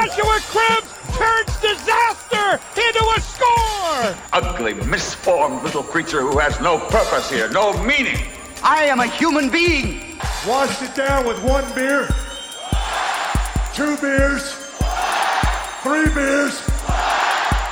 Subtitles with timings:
[0.00, 4.16] Joshua Cribbs turns disaster into a score!
[4.32, 8.16] Ugly, misformed little creature who has no purpose here, no meaning.
[8.62, 10.18] I am a human being.
[10.48, 12.08] Washed it down with one beer,
[13.74, 14.54] two beers,
[15.82, 16.58] three beers,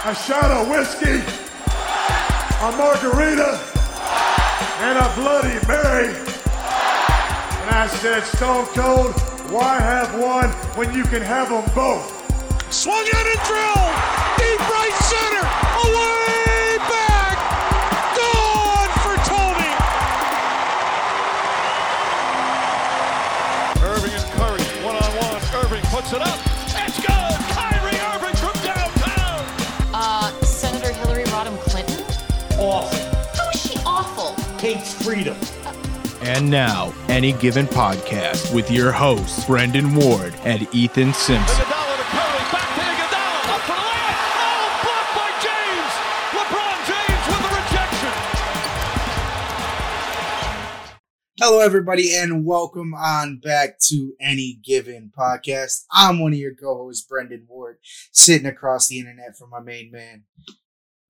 [0.05, 1.25] a shot of whiskey,
[2.61, 3.59] a margarita,
[4.81, 6.15] and a Bloody Mary.
[7.65, 9.15] And I said, Stone Cold,
[9.51, 12.18] why have one when you can have them both?
[12.71, 13.95] Swung out and drilled!
[14.37, 15.45] Deep right center!
[15.89, 17.37] Away back!
[18.15, 19.73] Gone for Tony!
[23.89, 25.65] Irving and Curry, one on one.
[25.65, 26.39] Irving puts it up.
[26.87, 27.39] It's good!
[27.57, 29.47] Kyrie Irving from downtown!
[29.95, 32.05] Uh, Senator Hillary Rodham Clinton?
[32.59, 32.99] Awful.
[33.35, 34.35] How is she awful?
[34.59, 35.37] Hates freedom.
[36.21, 41.68] And now, Any Given Podcast with your hosts, Brendan Ward and Ethan Simpson.
[51.51, 55.87] Hello, everybody, and welcome on back to Any Given Podcast.
[55.91, 57.79] I'm one of your co-hosts, Brendan Ward,
[58.13, 60.25] sitting across the internet from my main man.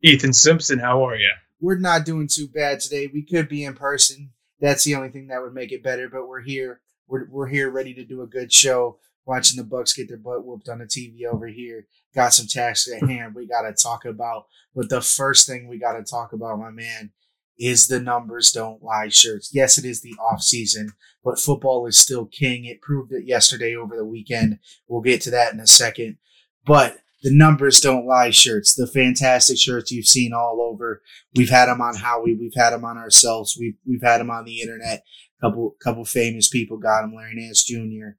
[0.00, 1.32] Ethan Simpson, how are you?
[1.60, 3.10] We're not doing too bad today.
[3.12, 4.30] We could be in person.
[4.60, 6.08] That's the only thing that would make it better.
[6.08, 6.82] But we're here.
[7.08, 9.00] We're we're here, ready to do a good show.
[9.26, 11.88] Watching the Bucks get their butt whooped on the TV over here.
[12.14, 13.34] Got some tasks at hand.
[13.34, 14.46] We got to talk about.
[14.72, 17.10] But the first thing we got to talk about, my man,
[17.58, 19.50] is the numbers don't lie shirts.
[19.52, 20.92] Yes, it is the off season,
[21.24, 22.64] but football is still king.
[22.64, 24.58] It proved it yesterday over the weekend.
[24.86, 26.18] We'll get to that in a second.
[26.64, 31.02] But the numbers don't lie shirts, the fantastic shirts you've seen all over.
[31.34, 32.36] We've had them on Howie.
[32.36, 33.56] We've had them on ourselves.
[33.58, 35.02] We've we've had them on the internet.
[35.40, 37.14] Couple couple famous people got them.
[37.14, 38.16] Larry Nance Jr.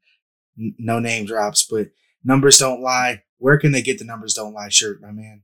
[0.60, 1.88] N- No name drops, but
[2.24, 3.24] numbers don't lie.
[3.38, 5.44] Where can they get the numbers don't lie shirt, my man?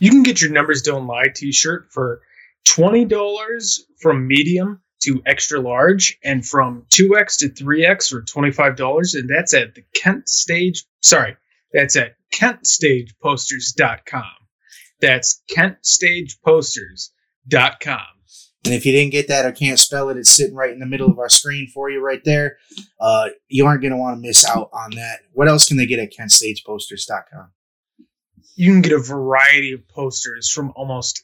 [0.00, 2.20] You can get your Numbers Don't Lie t shirt for
[2.68, 9.18] $20 from medium to extra large and from 2X to 3X for $25.
[9.18, 10.84] And that's at the Kent Stage.
[11.00, 11.36] Sorry,
[11.72, 14.22] that's at KentStagePosters.com.
[15.00, 18.00] That's KentStagePosters.com.
[18.64, 20.86] And if you didn't get that or can't spell it, it's sitting right in the
[20.86, 22.58] middle of our screen for you right there.
[23.00, 25.20] Uh, you aren't going to want to miss out on that.
[25.32, 27.52] What else can they get at KentStagePosters.com?
[28.56, 31.22] You can get a variety of posters from almost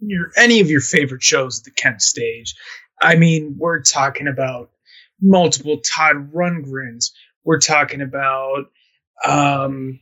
[0.00, 2.54] your any of your favorite shows at the Kent Stage.
[3.00, 4.70] I mean, we're talking about
[5.20, 7.12] multiple Todd Rundgrens.
[7.44, 8.66] We're talking about,
[9.24, 10.00] um,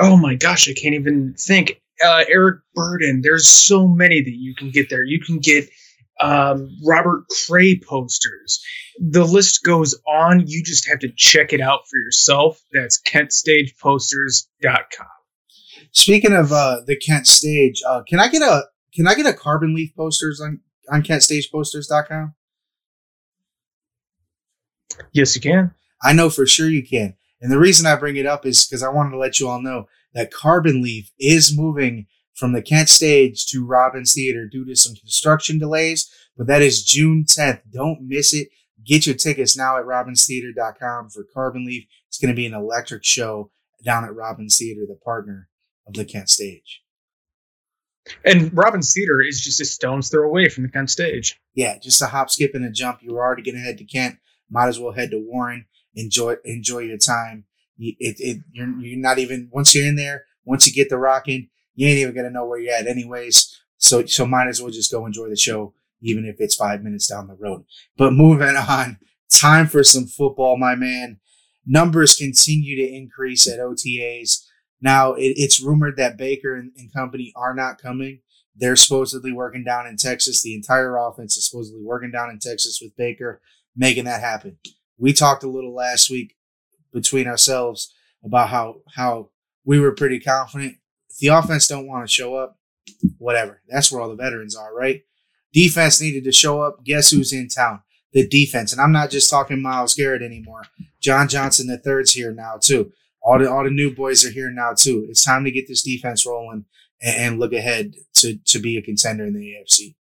[0.00, 1.80] oh my gosh, I can't even think.
[2.04, 3.22] Uh, Eric Burdon.
[3.22, 5.02] There's so many that you can get there.
[5.02, 5.70] You can get
[6.20, 8.62] um, Robert Cray posters.
[8.98, 10.46] The list goes on.
[10.46, 12.60] You just have to check it out for yourself.
[12.70, 15.06] That's KentStagePosters.com.
[15.92, 18.64] Speaking of uh, the Kent Stage, uh, can I get a
[18.96, 22.34] can I get a carbon leaf posters on on KentStagePosters.com?
[25.12, 25.72] Yes, you can.
[26.02, 27.14] I know for sure you can.
[27.40, 29.60] And the reason I bring it up is because I wanted to let you all
[29.60, 34.76] know that Carbon Leaf is moving from the Kent stage to Robins Theater due to
[34.76, 37.60] some construction delays, but that is June 10th.
[37.72, 38.48] Don't miss it.
[38.84, 41.86] Get your tickets now at robinstheater.com for Carbon Leaf.
[42.08, 43.50] It's going to be an electric show
[43.84, 45.48] down at Robins Theater, the partner
[45.86, 46.82] of the Kent stage.
[48.24, 51.40] And Robins Theater is just a stone's throw away from the Kent Stage.
[51.54, 53.02] Yeah, just a hop, skip, and a jump.
[53.02, 54.18] You were already going to head to Kent.
[54.50, 55.66] Might as well head to Warren.
[55.94, 57.44] Enjoy enjoy your time.
[57.78, 60.24] It, it, you're, you're not even once you're in there.
[60.44, 63.60] Once you get the rocking, you ain't even gonna know where you're at, anyways.
[63.78, 67.08] So so might as well just go enjoy the show, even if it's five minutes
[67.08, 67.64] down the road.
[67.96, 68.98] But moving on,
[69.32, 71.18] time for some football, my man.
[71.66, 74.44] Numbers continue to increase at OTAs.
[74.86, 78.20] Now it, it's rumored that Baker and, and company are not coming.
[78.54, 80.42] They're supposedly working down in Texas.
[80.42, 83.40] The entire offense is supposedly working down in Texas with Baker,
[83.74, 84.58] making that happen.
[84.96, 86.36] We talked a little last week
[86.92, 87.92] between ourselves
[88.24, 89.30] about how how
[89.64, 90.76] we were pretty confident.
[91.10, 92.56] If the offense don't want to show up,
[93.18, 93.62] whatever.
[93.68, 95.02] That's where all the veterans are, right?
[95.52, 96.84] Defense needed to show up.
[96.84, 97.82] Guess who's in town?
[98.12, 98.70] The defense.
[98.70, 100.62] And I'm not just talking Myles Garrett anymore.
[101.00, 102.92] John Johnson the third's here now too.
[103.26, 105.04] All the all the new boys are here now too.
[105.10, 106.64] It's time to get this defense rolling
[107.02, 109.96] and, and look ahead to to be a contender in the AFC.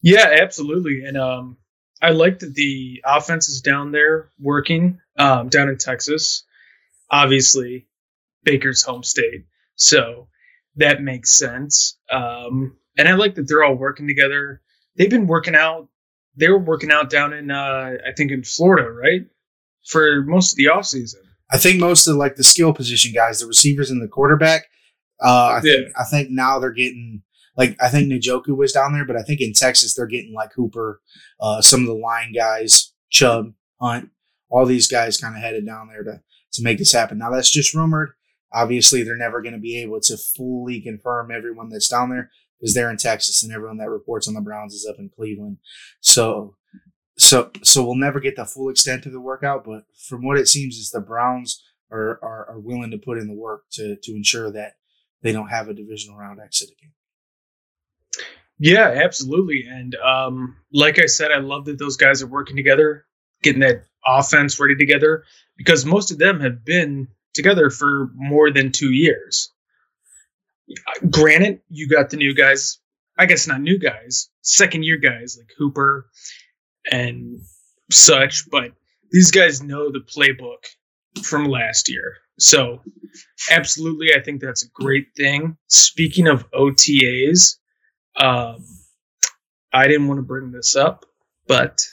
[0.00, 1.04] Yeah, absolutely.
[1.04, 1.56] And um,
[2.00, 6.44] I like that the offense is down there working um, down in Texas.
[7.10, 7.88] Obviously,
[8.44, 10.28] Baker's home state, so
[10.76, 11.98] that makes sense.
[12.12, 14.62] Um, and I like that they're all working together.
[14.96, 15.88] They've been working out.
[16.36, 19.22] They were working out down in, uh, I think, in Florida, right,
[19.84, 21.25] for most of the offseason.
[21.50, 24.64] I think most of like the skill position guys, the receivers and the quarterback,
[25.20, 27.22] uh, I think I think now they're getting
[27.56, 30.52] like I think Njoku was down there, but I think in Texas they're getting like
[30.54, 31.00] Hooper,
[31.40, 34.10] uh, some of the line guys, Chubb, Hunt,
[34.48, 36.20] all these guys kind of headed down there to
[36.52, 37.18] to make this happen.
[37.18, 38.10] Now that's just rumored.
[38.52, 42.74] Obviously, they're never going to be able to fully confirm everyone that's down there because
[42.74, 45.58] they're in Texas and everyone that reports on the Browns is up in Cleveland.
[46.00, 46.56] So,
[47.18, 49.64] so, so we'll never get the full extent of the workout.
[49.64, 53.26] But from what it seems, is the Browns are, are are willing to put in
[53.26, 54.74] the work to to ensure that
[55.22, 56.92] they don't have a divisional round exit again.
[58.58, 59.66] Yeah, absolutely.
[59.68, 63.04] And um, like I said, I love that those guys are working together,
[63.42, 65.24] getting that offense ready together,
[65.56, 69.52] because most of them have been together for more than two years.
[71.08, 72.78] Granted, you got the new guys,
[73.18, 76.06] I guess not new guys, second year guys like Hooper
[76.90, 77.40] and
[77.90, 78.72] such, but
[79.10, 80.66] these guys know the playbook
[81.24, 82.16] from last year.
[82.38, 82.82] So,
[83.50, 85.56] absolutely, I think that's a great thing.
[85.68, 87.56] Speaking of OTAs,
[88.16, 88.64] um,
[89.72, 91.06] I didn't want to bring this up,
[91.46, 91.86] but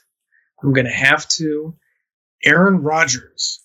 [0.61, 1.75] I'm going to have to.
[2.43, 3.61] Aaron Rodgers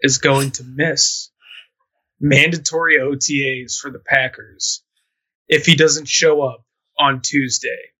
[0.00, 1.30] is going to miss
[2.20, 4.82] mandatory OTAs for the Packers
[5.48, 6.64] if he doesn't show up
[6.98, 7.92] on Tuesday.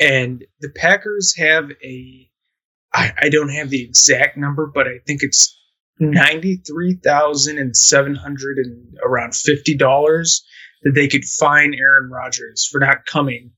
[0.00, 2.30] And the Packers have a,
[2.94, 5.56] I, I don't have the exact number, but I think it's
[5.98, 7.74] ninety-three thousand and
[9.04, 10.44] around fifty dollars
[10.82, 13.50] that they could fine Aaron Rodgers for not coming,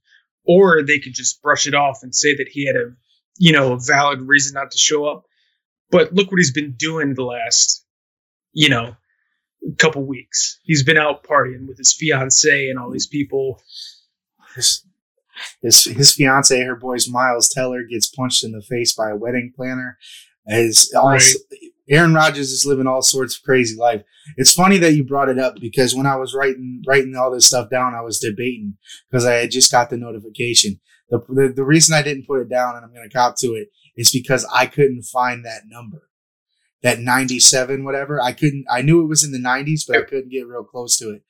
[0.44, 2.92] or they could just brush it off and say that he had a,
[3.38, 5.24] you know, a valid reason not to show up.
[5.90, 7.84] But look what he's been doing the last,
[8.52, 8.96] you know,
[9.76, 10.58] couple weeks.
[10.62, 13.60] He's been out partying with his fiance and all these people.
[15.62, 19.52] His, his fiance, her boys Miles Teller, gets punched in the face by a wedding
[19.54, 19.98] planner.
[20.46, 21.22] As right.
[21.90, 24.02] Aaron Rodgers is living all sorts of crazy life.
[24.36, 27.46] It's funny that you brought it up because when I was writing writing all this
[27.46, 28.76] stuff down, I was debating
[29.10, 30.80] because I had just got the notification.
[31.10, 33.48] The, the, the reason I didn't put it down, and I'm going to cop to
[33.54, 36.08] it, is because I couldn't find that number,
[36.82, 38.22] that 97 whatever.
[38.22, 38.66] I couldn't.
[38.70, 41.22] I knew it was in the 90s, but I couldn't get real close to it.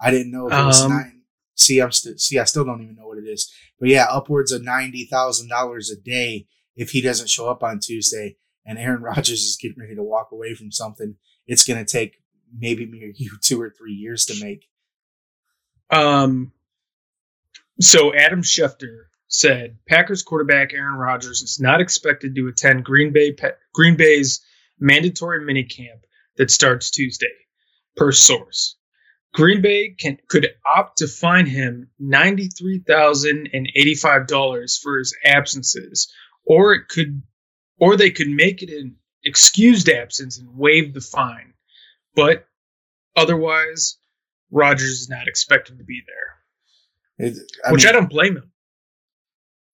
[0.00, 1.15] I didn't know if it was um, nine.
[1.56, 2.38] See, I'm still see.
[2.38, 3.52] I still don't even know what it is.
[3.80, 7.80] But yeah, upwards of ninety thousand dollars a day if he doesn't show up on
[7.80, 11.16] Tuesday and Aaron Rodgers is getting ready to walk away from something,
[11.46, 12.18] it's going to take
[12.56, 14.68] maybe me or you two or three years to make.
[15.90, 16.52] Um.
[17.80, 23.34] So Adam Schefter said Packers quarterback Aaron Rodgers is not expected to attend Green Bay
[23.74, 24.40] Green Bay's
[24.78, 26.00] mandatory minicamp
[26.36, 27.34] that starts Tuesday,
[27.96, 28.76] per source.
[29.34, 34.78] Green Bay can could opt to fine him ninety three thousand and eighty five dollars
[34.78, 36.12] for his absences,
[36.44, 37.22] or it could
[37.78, 41.52] or they could make it an excused absence and waive the fine.
[42.14, 42.46] But
[43.14, 43.98] otherwise,
[44.50, 48.52] Rodgers is not expected to be there, it, I which mean, I don't blame him.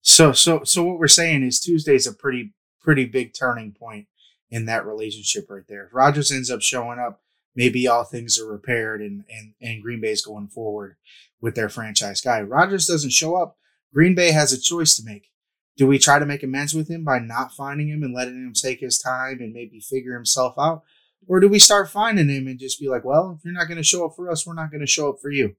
[0.00, 4.08] So, so, so what we're saying is Tuesday's a pretty, pretty big turning point
[4.50, 5.84] in that relationship right there.
[5.84, 7.22] If Rodgers ends up showing up,
[7.54, 10.96] maybe all things are repaired and and and Green Bay's going forward
[11.40, 12.40] with their franchise guy.
[12.40, 13.56] Rodgers doesn't show up.
[13.92, 15.28] Green Bay has a choice to make.
[15.76, 18.52] Do we try to make amends with him by not finding him and letting him
[18.54, 20.82] take his time and maybe figure himself out?
[21.26, 23.78] Or do we start finding him and just be like, well, if you're not going
[23.78, 25.56] to show up for us, we're not going to show up for you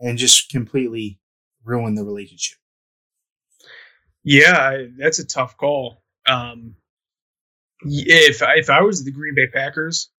[0.00, 1.18] and just completely
[1.64, 2.58] ruin the relationship?
[4.22, 6.02] Yeah, that's a tough call.
[6.26, 6.76] Um,
[7.82, 10.10] if if I was the Green Bay Packers,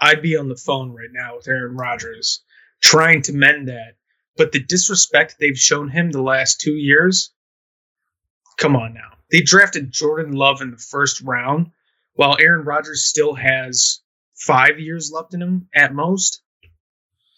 [0.00, 2.42] I'd be on the phone right now with Aaron Rodgers
[2.80, 3.96] trying to mend that.
[4.36, 7.30] But the disrespect they've shown him the last two years,
[8.56, 9.18] Come on now.
[9.30, 11.70] They drafted Jordan Love in the first round,
[12.14, 14.00] while Aaron Rodgers still has
[14.34, 16.42] five years left in him at most.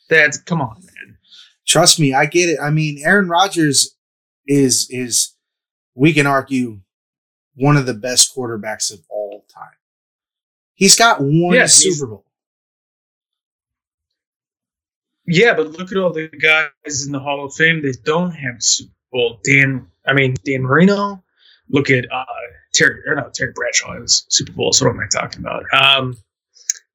[0.08, 1.18] That's come on, man.
[1.66, 2.58] Trust me, I get it.
[2.60, 3.96] I mean, Aaron Rodgers
[4.46, 5.34] is is
[5.94, 6.80] we can argue
[7.54, 9.70] one of the best quarterbacks of all time.
[10.74, 12.25] He's got one yeah, Super Bowl.
[15.26, 18.62] Yeah, but look at all the guys in the Hall of Fame that don't have
[18.62, 19.40] Super Bowl.
[19.44, 21.22] Dan I mean, Dan Marino.
[21.68, 22.24] Look at uh,
[22.72, 24.72] Terry, or no, Terry Bradshaw has Super Bowl.
[24.72, 25.64] So what am I talking about?
[25.72, 26.16] Um,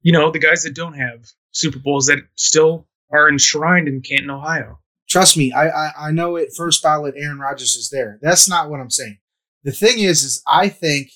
[0.00, 4.30] you know, the guys that don't have Super Bowls that still are enshrined in Canton,
[4.30, 4.78] Ohio.
[5.08, 6.54] Trust me, I, I I know it.
[6.56, 8.18] First ballot, Aaron Rodgers is there.
[8.22, 9.18] That's not what I'm saying.
[9.62, 11.10] The thing is, is I think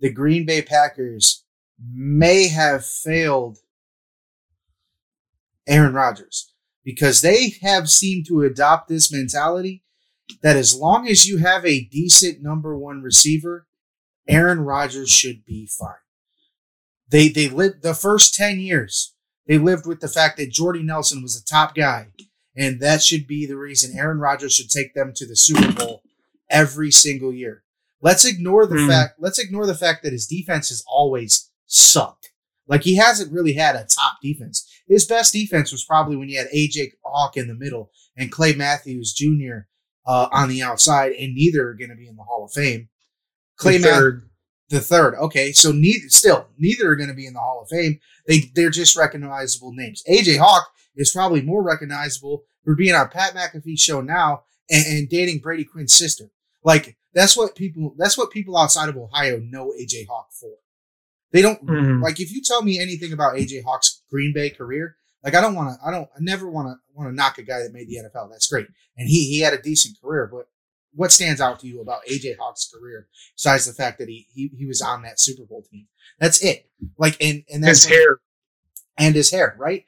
[0.00, 1.44] the Green Bay Packers
[1.92, 3.58] may have failed
[5.66, 6.53] Aaron Rodgers
[6.84, 9.82] because they have seemed to adopt this mentality
[10.42, 13.66] that as long as you have a decent number one receiver,
[14.28, 15.94] Aaron Rodgers should be fine.
[17.08, 19.14] They they lived the first ten years.
[19.46, 22.08] They lived with the fact that Jordy Nelson was a top guy,
[22.56, 26.02] and that should be the reason Aaron Rodgers should take them to the Super Bowl
[26.48, 27.62] every single year.
[28.00, 28.88] Let's ignore the Hmm.
[28.88, 29.14] fact.
[29.18, 32.30] Let's ignore the fact that his defense has always sucked.
[32.66, 34.66] Like he hasn't really had a top defense.
[34.86, 38.54] His best defense was probably when you had AJ Hawk in the middle and Clay
[38.54, 39.66] Matthews Jr.
[40.06, 42.90] Uh, on the outside, and neither are going to be in the Hall of Fame.
[43.56, 43.96] Clay The Matthews.
[43.98, 44.30] third.
[44.70, 45.14] The third.
[45.16, 48.00] Okay, so neither still neither are going to be in the Hall of Fame.
[48.26, 50.02] They they're just recognizable names.
[50.10, 55.08] AJ Hawk is probably more recognizable for being on Pat McAfee's show now and, and
[55.08, 56.30] dating Brady Quinn's sister.
[56.64, 60.50] Like that's what people that's what people outside of Ohio know AJ Hawk for.
[61.30, 62.02] They don't Mhm.
[62.02, 64.96] like if you tell me anything about AJ Hawk's Green Bay career.
[65.24, 67.42] Like I don't want to I don't I never want to want to knock a
[67.42, 68.30] guy that made the NFL.
[68.30, 70.28] That's great, and he he had a decent career.
[70.32, 70.46] But
[70.94, 74.52] what stands out to you about AJ Hawk's career besides the fact that he he,
[74.56, 75.88] he was on that Super Bowl team?
[76.20, 76.70] That's it.
[76.96, 78.18] Like and and that's His hair,
[78.96, 79.84] and his hair, right?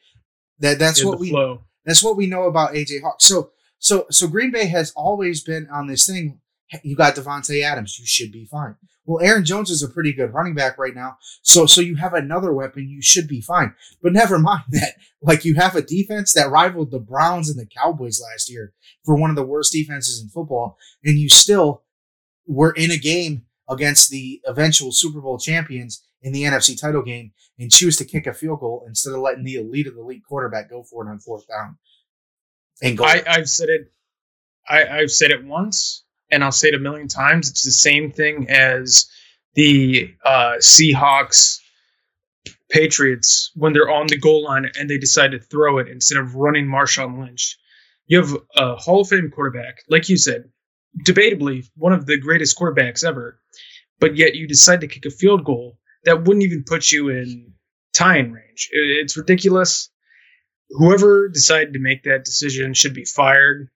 [0.59, 1.62] That that's what we flow.
[1.85, 3.21] that's what we know about AJ Hawk.
[3.21, 6.40] So so so Green Bay has always been on this thing.
[6.83, 8.75] You got Davante Adams, you should be fine.
[9.07, 11.17] Well, Aaron Jones is a pretty good running back right now.
[11.43, 13.75] So so you have another weapon, you should be fine.
[14.03, 14.95] But never mind that.
[15.23, 18.73] Like you have a defense that rivaled the Browns and the Cowboys last year
[19.05, 21.83] for one of the worst defenses in football, and you still
[22.47, 27.33] were in a game against the eventual Super Bowl champions in the NFC title game
[27.59, 30.23] and choose to kick a field goal instead of letting the elite of the elite
[30.29, 31.79] quarterback go for it on fourth down.
[32.83, 33.05] And go.
[33.05, 33.93] I, I've said it.
[34.69, 37.50] I, I've said it once, and I'll say it a million times.
[37.50, 39.06] It's the same thing as
[39.54, 41.61] the uh, Seahawks
[42.71, 46.35] Patriots when they're on the goal line and they decide to throw it instead of
[46.35, 47.56] running Marshawn Lynch.
[48.06, 50.50] You have a Hall of Fame quarterback, like you said,
[51.04, 53.40] debatably one of the greatest quarterbacks ever,
[53.99, 57.52] but yet you decide to kick a field goal that wouldn't even put you in
[57.92, 58.68] tying range.
[58.73, 59.90] It's ridiculous.
[60.71, 63.68] Whoever decided to make that decision should be fired.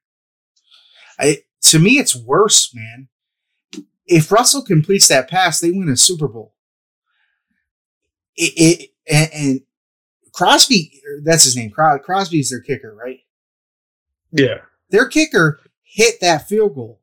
[1.19, 3.09] I, to me, it's worse, man.
[4.07, 6.55] If Russell completes that pass, they win a Super Bowl.
[8.37, 9.61] It, it and, and
[10.33, 11.71] Crosby, er, that's his name.
[11.71, 13.21] Cros- Crosby's their kicker, right?
[14.33, 14.59] Yeah.
[14.91, 17.01] Their kicker hit that field goal,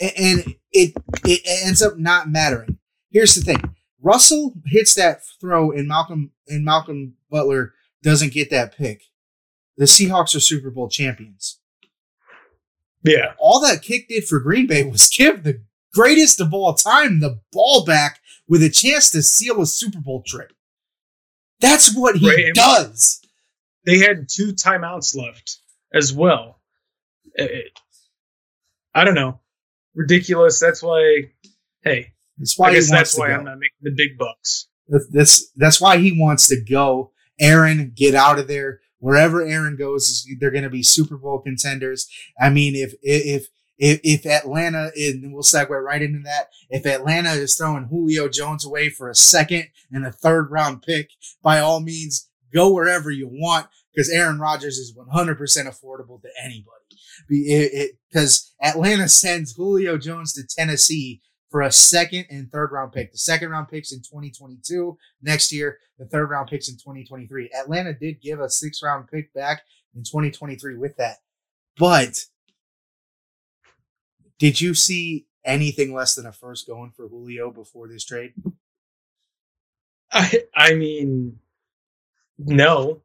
[0.00, 0.94] A- and it
[1.24, 2.78] it ends up not mattering.
[3.10, 8.76] Here's the thing: Russell hits that throw, and Malcolm and Malcolm Butler doesn't get that
[8.76, 9.04] pick.
[9.76, 11.59] The Seahawks are Super Bowl champions
[13.02, 13.32] Yeah.
[13.38, 15.62] all that kick did for Green Bay was give the
[15.94, 20.22] greatest of all time the ball back with a chance to seal a Super Bowl
[20.26, 20.52] trip.
[21.60, 23.20] That's what he Right, does.
[23.84, 25.58] They had two timeouts left
[25.94, 26.60] as well.
[27.38, 27.60] Eh, eh,
[28.94, 29.40] I don't know.
[29.94, 30.58] Ridiculous.
[30.60, 31.30] That's why,
[31.82, 33.34] hey, That's why I guess that's why go.
[33.34, 34.68] I'm not making the big bucks.
[35.12, 37.12] That's that's why he wants to go.
[37.38, 38.80] Aaron, get out of there.
[39.00, 42.08] Wherever Aaron goes, they're going to be Super Bowl contenders.
[42.38, 46.50] I mean, if if if if Atlanta, and we'll segue right into that.
[46.68, 51.10] If Atlanta is throwing Julio Jones away for a second and a third round pick,
[51.42, 57.90] by all means, go wherever you want because Aaron Rodgers is 100% affordable to anybody.
[58.08, 63.12] Because Atlanta sends Julio Jones to Tennessee for a second and third round pick.
[63.12, 65.78] The second round picks in 2022 next year.
[65.98, 67.50] The third round picks in 2023.
[67.58, 69.62] Atlanta did give a six round pick back
[69.94, 71.18] in 2023 with that.
[71.76, 72.24] But
[74.38, 78.32] did you see anything less than a first going for Julio before this trade?
[80.12, 81.38] I, I mean,
[82.38, 83.02] no.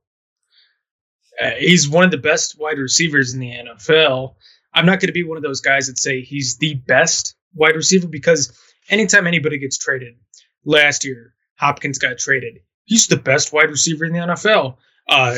[1.42, 4.36] Uh, he's one of the best wide receivers in the NFL.
[4.74, 7.76] I'm not going to be one of those guys that say he's the best wide
[7.76, 8.58] receiver because
[8.90, 10.16] anytime anybody gets traded,
[10.64, 12.60] last year Hopkins got traded.
[12.84, 14.78] He's the best wide receiver in the NFL.
[15.08, 15.36] Uh,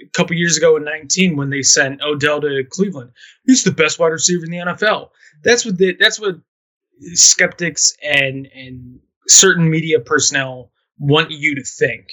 [0.00, 3.10] a couple years ago in 19 when they sent Odell to Cleveland,
[3.44, 5.10] he's the best wide receiver in the NFL.
[5.42, 6.36] That's what the, that's what
[7.12, 12.12] skeptics and and certain media personnel want you to think.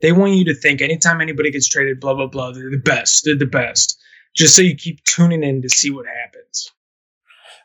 [0.00, 3.24] They want you to think anytime anybody gets traded, blah blah blah, they're the best.
[3.24, 3.98] They're the best.
[4.34, 6.70] Just so you keep tuning in to see what happens.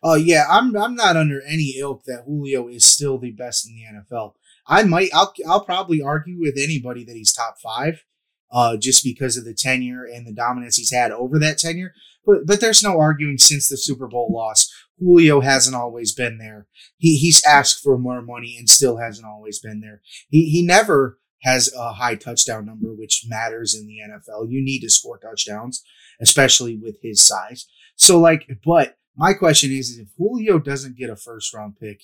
[0.04, 3.76] Oh yeah, I'm I'm not under any ilk that Julio is still the best in
[3.76, 4.34] the NFL.
[4.68, 8.04] I might I'll I'll probably argue with anybody that he's top five,
[8.52, 11.94] uh, just because of the tenure and the dominance he's had over that tenure.
[12.26, 14.72] But but there's no arguing since the Super Bowl loss.
[15.00, 16.68] Julio hasn't always been there.
[16.98, 20.02] He he's asked for more money and still hasn't always been there.
[20.30, 24.50] He he never has a high touchdown number, which matters in the NFL.
[24.50, 25.84] You need to score touchdowns,
[26.20, 27.68] especially with his size.
[27.96, 32.04] So like, but my question is, is if Julio doesn't get a first round pick,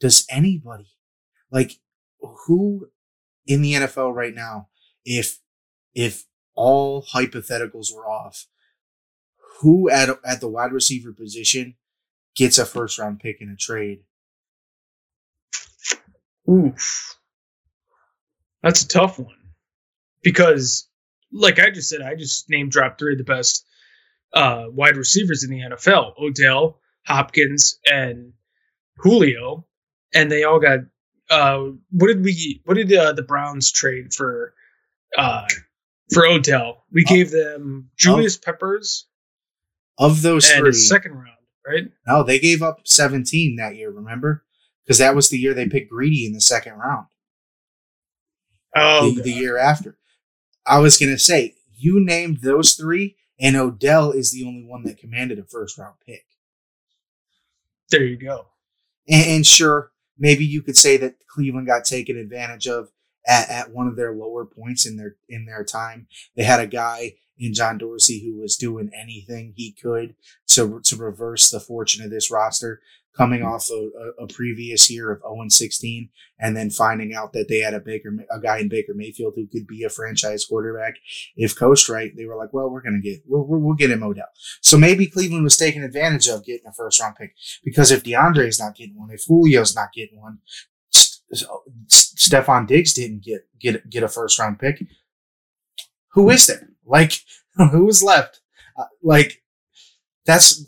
[0.00, 0.88] does anybody
[1.50, 1.78] like
[2.46, 2.88] who
[3.46, 4.68] in the NFL right now,
[5.04, 5.40] if
[5.94, 8.46] if all hypotheticals were off,
[9.60, 11.74] who at at the wide receiver position
[12.34, 14.00] gets a first round pick in a trade?
[16.48, 17.16] Oof.
[18.62, 19.34] That's a tough one.
[20.22, 20.88] Because,
[21.32, 23.66] like I just said, I just name dropped three of the best
[24.32, 28.32] uh, wide receivers in the NFL Odell, Hopkins, and
[28.98, 29.66] Julio.
[30.14, 30.80] And they all got.
[31.30, 32.60] Uh, what did we?
[32.64, 34.54] What did uh, the Browns trade for?
[35.16, 35.46] Uh,
[36.12, 39.06] for Odell, we gave them Julius Peppers
[39.98, 41.84] Of those and three, a second round, right?
[42.06, 44.44] no, they gave up 17 that year, remember?
[44.84, 47.06] Because that was the year they picked Greedy in the second round.
[48.74, 49.96] Oh, the, the year after.
[50.66, 54.96] I was gonna say you named those three, and Odell is the only one that
[54.96, 56.24] commanded a first round pick.
[57.90, 58.46] there you go.
[59.08, 62.90] And, and sure, maybe you could say that Cleveland got taken advantage of
[63.26, 66.06] at, at one of their lower points in their in their time.
[66.36, 70.14] They had a guy in John Dorsey who was doing anything he could
[70.48, 72.80] to to reverse the fortune of this roster,
[73.16, 77.58] coming off a, a, previous year of 0 16, and then finding out that they
[77.58, 80.94] had a Baker a guy in Baker Mayfield who could be a franchise quarterback
[81.36, 82.12] if coached right.
[82.16, 84.24] They were like, well, we're gonna get we'll, we'll get him Odell.
[84.60, 88.58] So maybe Cleveland was taking advantage of getting a first round pick because if DeAndre's
[88.58, 90.38] not getting one, if Julio's not getting one,
[90.92, 94.82] Stefon Diggs didn't get get get a first round pick.
[96.12, 96.70] Who is there?
[96.86, 97.12] Like
[97.56, 98.40] who is left?
[98.76, 99.42] Uh, like
[100.24, 100.66] that's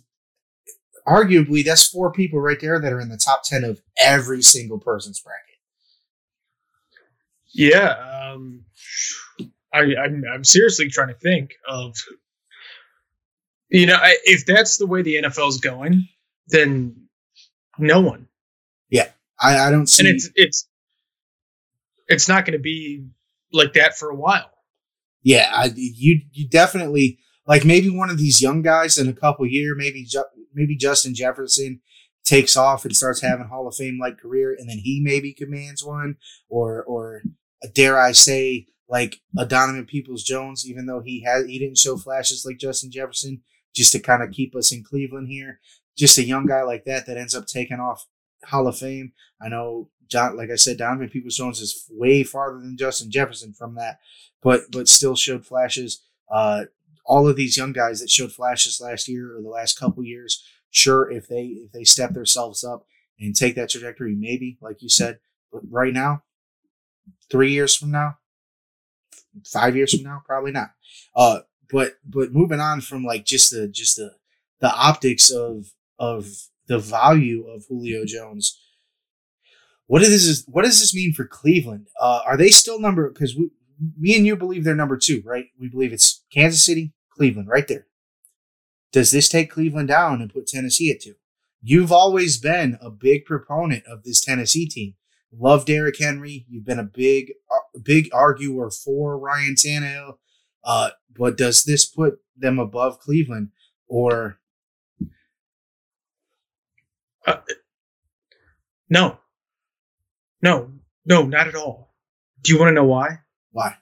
[1.06, 4.78] arguably that's four people right there that are in the top ten of every single
[4.78, 5.40] person's bracket.
[7.52, 8.64] Yeah, um,
[9.72, 11.96] I, I'm I'm seriously trying to think of,
[13.68, 16.08] you know, I, if that's the way the NFL is going,
[16.48, 17.08] then
[17.78, 18.28] no one,
[19.40, 20.06] I, I don't see.
[20.06, 20.68] and it's it's
[22.08, 23.06] it's not going to be
[23.52, 24.50] like that for a while.
[25.22, 29.46] Yeah, I, you you definitely like maybe one of these young guys in a couple
[29.46, 30.04] year, maybe
[30.54, 31.80] maybe Justin Jefferson
[32.24, 35.84] takes off and starts having Hall of Fame like career, and then he maybe commands
[35.84, 36.16] one,
[36.48, 37.22] or or
[37.74, 41.96] dare I say like a Donovan Peoples Jones, even though he had he didn't show
[41.96, 43.42] flashes like Justin Jefferson,
[43.74, 45.60] just to kind of keep us in Cleveland here.
[45.96, 48.06] Just a young guy like that that ends up taking off
[48.44, 49.12] Hall of Fame.
[49.40, 53.52] I know John, like I said, Donovan Peoples Jones is way farther than Justin Jefferson
[53.52, 53.98] from that,
[54.42, 56.02] but but still showed flashes.
[56.30, 56.64] Uh,
[57.04, 60.42] all of these young guys that showed flashes last year or the last couple years,
[60.70, 62.86] sure, if they if they step themselves up
[63.20, 65.18] and take that trajectory, maybe like you said.
[65.52, 66.22] But right now,
[67.30, 68.18] three years from now,
[69.46, 70.70] five years from now, probably not.
[71.14, 71.40] Uh,
[71.70, 74.12] but but moving on from like just the just the
[74.60, 76.28] the optics of of
[76.66, 78.60] the value of Julio Jones.
[79.86, 81.88] What does this what does this mean for Cleveland?
[82.00, 83.36] Uh, are they still number because
[83.98, 85.46] me and you believe they're number two, right?
[85.58, 87.86] We believe it's Kansas City, Cleveland, right there.
[88.92, 91.14] Does this take Cleveland down and put Tennessee at two?
[91.62, 94.94] You've always been a big proponent of this Tennessee team.
[95.32, 96.46] Love Derrick Henry.
[96.48, 100.18] You've been a big, uh, big arguer for Ryan Tannehill.
[100.62, 103.50] Uh, but does this put them above Cleveland,
[103.88, 104.38] or
[107.26, 107.36] Uh,
[108.90, 109.18] no,
[110.42, 110.72] no,
[111.06, 111.94] no, not at all.
[112.42, 113.20] Do you want to know why?
[113.54, 113.76] Why?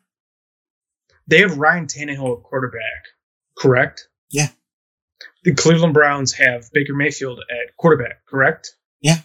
[1.27, 3.05] They have Ryan Tannehill at quarterback,
[3.59, 4.07] correct?
[4.31, 4.49] Yeah.
[5.45, 8.77] The Cleveland Browns have Baker Mayfield at quarterback, correct?
[9.01, 9.17] Yeah.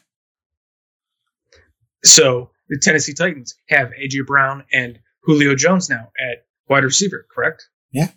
[2.03, 7.67] So the Tennessee Titans have AJ Brown and Julio Jones now at wide receiver, correct?
[7.91, 8.07] Yeah.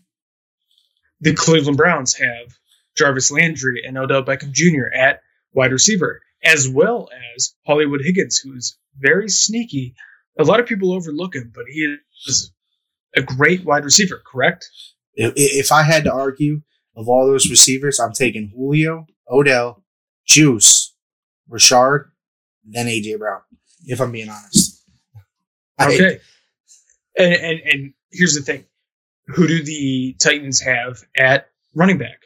[1.20, 2.54] The Cleveland Browns have
[2.96, 4.86] Jarvis Landry and Odell Beckham Jr.
[4.94, 5.20] at
[5.52, 9.96] wide receiver, as well as Hollywood Higgins, who's very sneaky.
[10.38, 12.52] A lot of people overlook him, but he is
[13.16, 14.68] a great wide receiver, correct?
[15.14, 16.62] If, I had to argue
[16.96, 19.84] of all those receivers, I'm taking Julio, Odell,
[20.26, 20.94] Juice,
[21.48, 22.12] Richard,
[22.64, 23.40] then AJ Brown.
[23.84, 24.82] If I'm being honest.
[25.78, 26.20] I- Okay.
[27.18, 28.64] And, and and here's the thing:
[29.26, 32.20] who do the Titans have at running back?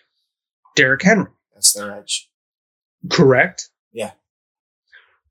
[0.76, 2.28] Derrick Henry, that's their edge.
[3.10, 3.70] correct?
[3.92, 4.10] Yeah.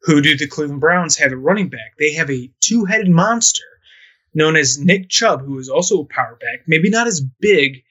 [0.03, 1.95] Who do the Cleveland Browns have at running back?
[1.97, 3.63] They have a two-headed monster
[4.33, 6.67] known as Nick Chubb, who is also a power back.
[6.67, 7.83] Maybe not as big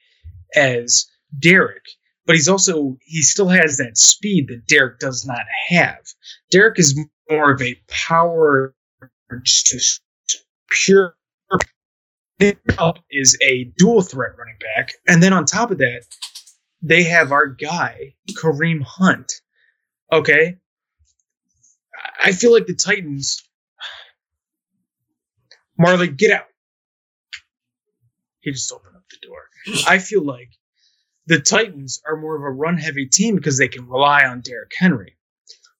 [0.55, 1.83] as Derrick,
[2.25, 6.01] but he's also he still has that speed that Derrick does not have.
[6.51, 6.99] Derrick is
[7.29, 8.75] more of a power,
[9.41, 10.01] just
[10.69, 11.15] pure.
[12.39, 16.03] Nick Chubb is a dual threat running back, and then on top of that,
[16.81, 19.33] they have our guy Kareem Hunt.
[20.11, 20.57] Okay,
[22.23, 23.43] I feel like the Titans.
[25.77, 26.45] Marley, get out.
[28.39, 29.39] He just opened up the door.
[29.87, 30.49] I feel like
[31.25, 34.71] the Titans are more of a run heavy team because they can rely on Derrick
[34.77, 35.17] Henry.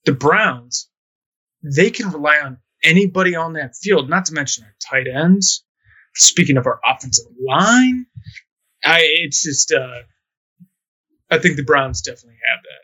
[0.06, 0.89] The Browns,
[1.63, 5.63] they can rely on anybody on that field, not to mention our tight ends.
[6.15, 8.06] Speaking of our offensive line,
[8.84, 10.01] I it's just uh
[11.32, 12.82] I think the Browns definitely have that.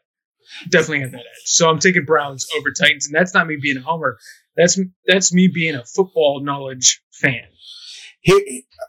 [0.70, 1.46] Definitely have that edge.
[1.46, 4.18] So I'm taking Browns over Titans, and that's not me being a homer.
[4.56, 7.44] That's that's me being a football knowledge fan.
[8.22, 8.42] Here,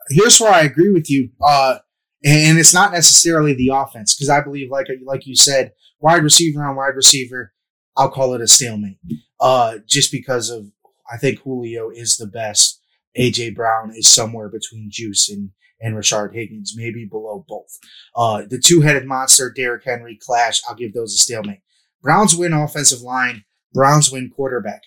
[0.08, 1.30] here's where I agree with you.
[1.40, 1.78] Uh,
[2.24, 6.62] and it's not necessarily the offense because I believe, like like you said, wide receiver
[6.64, 7.52] on wide receiver,
[7.96, 8.98] I'll call it a stalemate.
[9.40, 10.66] Uh, just because of
[11.10, 12.80] I think Julio is the best.
[13.18, 17.78] AJ Brown is somewhere between Juice and and Rashard Higgins, maybe below both.
[18.14, 20.60] Uh, the two headed monster, Derrick Henry, clash.
[20.68, 21.60] I'll give those a stalemate.
[22.02, 23.44] Browns win offensive line.
[23.72, 24.82] Browns win quarterback.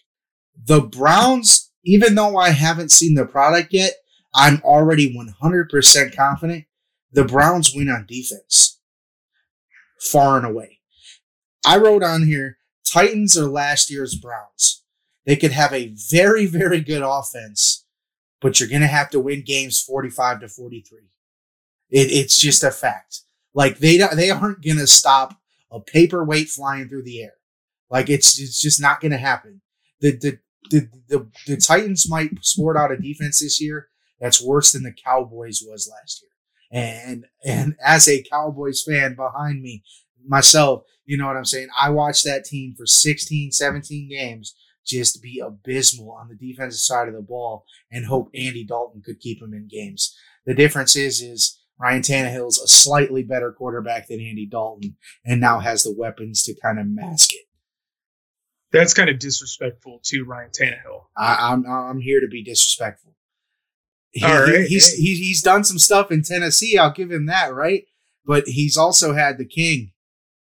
[0.65, 3.93] The Browns, even though I haven't seen the product yet,
[4.35, 6.65] I'm already 100% confident
[7.11, 8.79] the Browns win on defense.
[9.99, 10.79] Far and away.
[11.65, 14.83] I wrote on here Titans are last year's Browns.
[15.25, 17.82] They could have a very, very good offense,
[18.43, 20.99] but you're going to have to win games 45 to 43.
[21.89, 23.21] It, it's just a fact.
[23.55, 25.35] Like they they aren't going to stop
[25.71, 27.33] a paperweight flying through the air.
[27.89, 29.61] Like it's it's just not going to happen.
[30.01, 33.87] The, the the the the Titans might sport out a defense this year
[34.19, 36.31] that's worse than the Cowboys was last year.
[36.83, 39.83] And and as a Cowboys fan behind me,
[40.27, 41.67] myself, you know what I'm saying?
[41.79, 47.07] I watched that team for 16, 17 games just be abysmal on the defensive side
[47.07, 50.15] of the ball and hope Andy Dalton could keep him in games.
[50.45, 55.59] The difference is is Ryan Tannehill's a slightly better quarterback than Andy Dalton and now
[55.59, 57.45] has the weapons to kind of mask it.
[58.71, 61.03] That's kind of disrespectful to Ryan Tannehill.
[61.15, 63.13] I, I'm I'm here to be disrespectful.
[64.11, 65.01] He, All right, he- he's hey.
[65.01, 66.77] he, he's done some stuff in Tennessee.
[66.77, 67.83] I'll give him that, right?
[68.25, 69.91] But he's also had the King.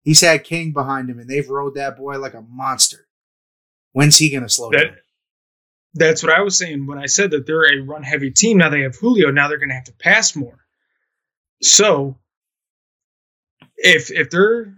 [0.03, 3.08] He's had King behind him, and they've rode that boy like a monster.
[3.93, 4.97] When's he gonna slow That- down?
[5.95, 8.59] That's what I was saying when I said that they're a run heavy team.
[8.59, 9.31] Now they have Julio.
[9.31, 10.59] Now they're going to have to pass more.
[11.63, 12.19] So
[13.77, 14.75] if if they're,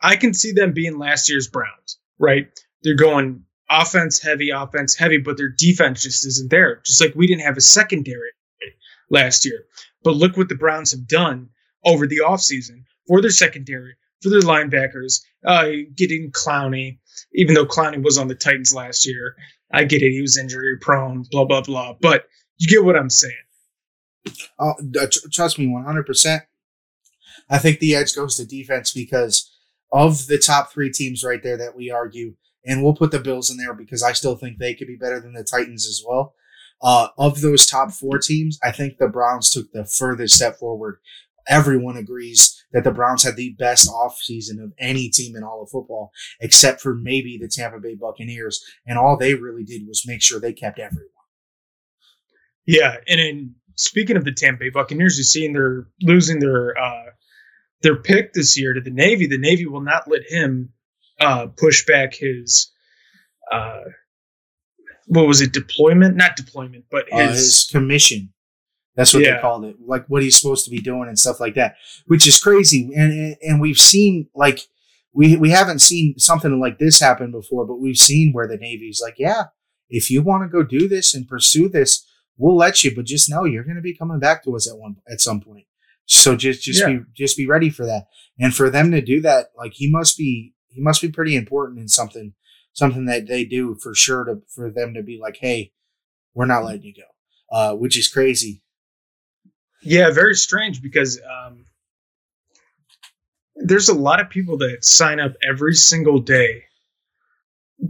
[0.00, 2.48] I can see them being last year's Browns, right?
[2.82, 6.80] They're going offense heavy, offense heavy, but their defense just isn't there.
[6.84, 8.30] Just like we didn't have a secondary
[9.10, 9.66] last year.
[10.02, 11.50] But look what the Browns have done
[11.84, 16.98] over the offseason for their secondary, for their linebackers, uh, getting Clowney,
[17.34, 19.36] even though Clowney was on the Titans last year.
[19.72, 20.12] I get it.
[20.12, 21.94] He was injury prone, blah, blah, blah.
[22.00, 22.24] But
[22.58, 23.34] you get what I'm saying.
[24.58, 26.42] Uh, tr- trust me, one hundred percent.
[27.48, 29.52] I think the edge goes to defense because
[29.92, 33.50] of the top three teams right there that we argue, and we'll put the Bills
[33.50, 36.34] in there because I still think they could be better than the Titans as well.
[36.82, 40.98] Uh, of those top four teams, I think the Browns took the furthest step forward.
[41.48, 45.70] Everyone agrees that the Browns had the best offseason of any team in all of
[45.70, 48.64] football, except for maybe the Tampa Bay Buccaneers.
[48.86, 51.10] And all they really did was make sure they kept everyone.
[52.66, 57.10] Yeah, and in speaking of the Tampa Bay Buccaneers, you've seen they're losing their uh,
[57.82, 59.26] their pick this year to the Navy.
[59.26, 60.70] The Navy will not let him
[61.20, 62.72] uh, push back his
[63.52, 63.82] uh,
[65.06, 66.16] what was it deployment?
[66.16, 68.32] Not deployment, but uh, his, his commission.
[68.96, 71.54] That's what they called it, like what he's supposed to be doing and stuff like
[71.54, 72.90] that, which is crazy.
[72.96, 74.60] And and- and we've seen like
[75.12, 79.00] we we haven't seen something like this happen before, but we've seen where the Navy's
[79.02, 79.44] like, yeah,
[79.88, 82.04] if you want to go do this and pursue this,
[82.38, 84.78] we'll let you, but just know you're going to be coming back to us at
[84.78, 85.66] one at some point.
[86.06, 86.88] So just just Yeah.
[86.88, 88.06] be just be ready for that.
[88.38, 91.80] And for them to do that, like he must be he must be pretty important
[91.80, 92.34] in something
[92.72, 95.72] something that they do for sure to for them to be like, hey,
[96.34, 98.62] we're not letting you go, uh, which is crazy.
[99.86, 101.64] Yeah, very strange because um,
[103.54, 106.64] there's a lot of people that sign up every single day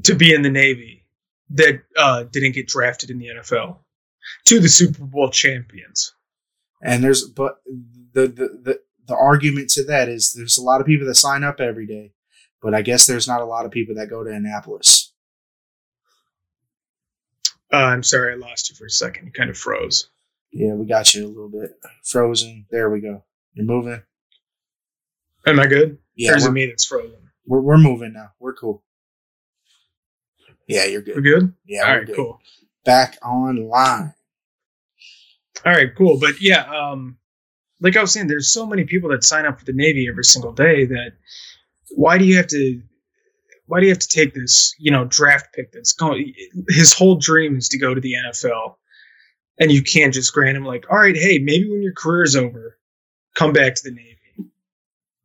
[0.02, 1.06] to be in the Navy
[1.50, 3.78] that uh, didn't get drafted in the NFL
[4.44, 6.12] to the Super Bowl champions.
[6.82, 7.62] And there's but
[8.12, 11.44] the the the, the argument to that is there's a lot of people that sign
[11.44, 12.12] up every day,
[12.60, 15.14] but I guess there's not a lot of people that go to Annapolis.
[17.72, 19.26] Uh, I'm sorry, I lost you for a second.
[19.26, 20.10] You kind of froze.
[20.52, 21.72] Yeah, we got you a little bit
[22.04, 22.66] frozen.
[22.70, 23.24] There we go.
[23.54, 24.02] You're moving.
[25.46, 25.98] Am I good?
[26.14, 27.16] Yeah, or is it we're, me that's frozen?
[27.46, 28.30] we're we're moving now.
[28.40, 28.82] We're cool.
[30.66, 31.16] Yeah, you're good.
[31.16, 31.54] We're good.
[31.64, 32.16] Yeah, All we're right, good.
[32.16, 32.40] cool.
[32.84, 34.14] Back online.
[35.64, 36.18] All right, cool.
[36.18, 37.18] But yeah, um,
[37.80, 40.24] like I was saying, there's so many people that sign up for the Navy every
[40.24, 41.12] single day that
[41.90, 42.82] why do you have to
[43.66, 46.34] why do you have to take this, you know, draft pick that's going
[46.68, 48.76] his whole dream is to go to the NFL.
[49.58, 52.78] And you can't just grant him like, all right, hey, maybe when your career's over,
[53.34, 54.16] come back to the Navy.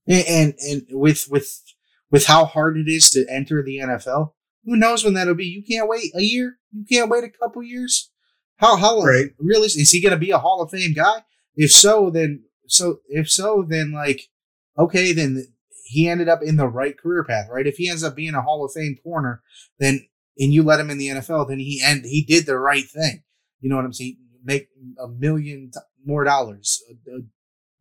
[0.07, 1.61] And, and and with with
[2.09, 4.33] with how hard it is to enter the NFL,
[4.65, 5.45] who knows when that'll be?
[5.45, 6.57] You can't wait a year.
[6.71, 8.09] You can't wait a couple years.
[8.57, 9.07] How how long?
[9.07, 9.27] Right.
[9.39, 11.23] Really, is he going to be a Hall of Fame guy?
[11.55, 14.29] If so, then so if so, then like
[14.77, 15.45] okay, then
[15.85, 17.67] he ended up in the right career path, right?
[17.67, 19.41] If he ends up being a Hall of Fame corner,
[19.79, 22.85] then and you let him in the NFL, then he and he did the right
[22.85, 23.23] thing.
[23.59, 24.17] You know what I'm saying?
[24.43, 25.71] Make a million
[26.06, 27.19] more dollars, uh, uh,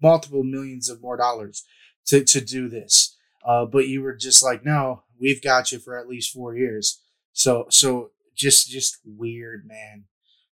[0.03, 1.65] multiple millions of more dollars
[2.07, 3.17] to to do this.
[3.47, 7.01] Uh, but you were just like, no, we've got you for at least four years.
[7.33, 10.05] So so just just weird, man.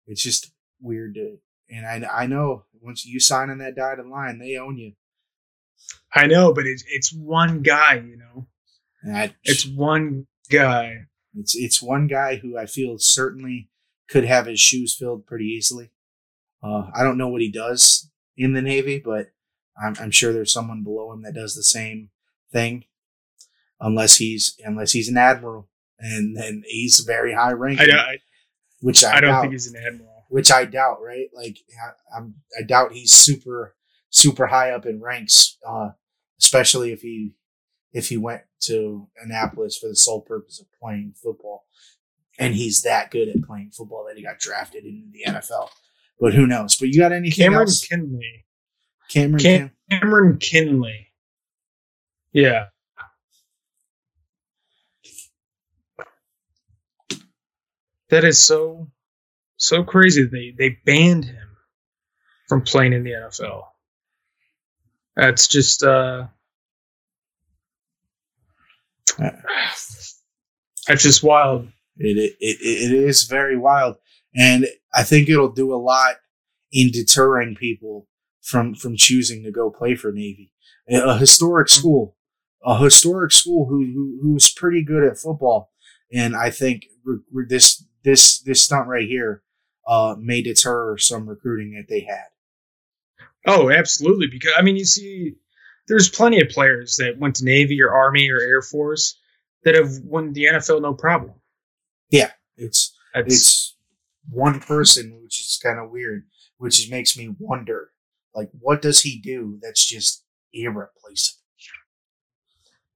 [0.08, 1.38] It's just weird to,
[1.70, 4.94] and I I know once you sign on that dotted line, they own you.
[6.13, 8.48] I know, but it's it's one guy, you know.
[9.08, 11.08] I, It's one guy.
[11.36, 13.70] It's it's one guy who I feel certainly
[14.10, 15.91] could have his shoes filled pretty easily.
[16.65, 19.28] Uh, I don't know what he does in the Navy, but
[19.82, 22.10] I'm, I'm sure there's someone below him that does the same
[22.51, 22.86] thing,
[23.80, 28.17] unless he's unless he's an admiral, and then he's very high I, ranking, I,
[28.82, 30.25] which I, I don't doubt, think he's an admiral.
[30.30, 31.28] which I doubt, right?
[31.36, 33.75] Like I, I'm I doubt he's super
[34.10, 35.89] super high up in ranks, uh,
[36.39, 37.34] especially if he
[37.93, 41.65] if he went to Annapolis for the sole purpose of playing football.
[42.38, 45.69] And he's that good at playing football that he got drafted into the NFL.
[46.19, 46.75] But who knows?
[46.78, 47.86] But you got anything Cameron else?
[47.86, 48.45] Kinley.
[49.10, 49.99] Cameron Cam- Kim?
[49.99, 51.12] Cameron Kinley.
[52.32, 52.65] Yeah.
[58.10, 58.91] That is so
[59.58, 60.23] so crazy.
[60.25, 61.58] They they banned him
[62.47, 63.63] from playing in the NFL.
[65.15, 66.28] That's just uh
[69.17, 70.23] that's
[70.88, 71.67] just wild.
[71.97, 73.95] It, it, it, it is very wild.
[74.36, 76.15] And I think it'll do a lot
[76.71, 78.08] in deterring people
[78.41, 80.51] from, from choosing to go play for Navy.
[80.89, 82.15] A, historic school,
[82.63, 85.71] a historic school who, who, who's pretty good at football.
[86.13, 86.86] And I think
[87.49, 89.41] this, this, this stunt right here,
[89.88, 92.25] uh, may deter some recruiting that they had.
[93.45, 94.27] Oh, absolutely.
[94.31, 95.36] Because I mean, you see,
[95.88, 99.19] there's plenty of players that went to Navy or Army or Air Force
[99.63, 101.34] that have won the NFL no problem.
[102.10, 103.75] Yeah, it's, That's, it's
[104.30, 106.26] one person, which is kind of weird,
[106.58, 107.92] which is, makes me wonder,
[108.34, 111.42] like, what does he do that's just irreplaceable?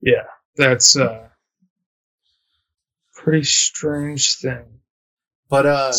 [0.01, 0.23] yeah,
[0.55, 1.31] that's a
[3.13, 4.65] pretty strange thing.
[5.49, 5.93] But uh,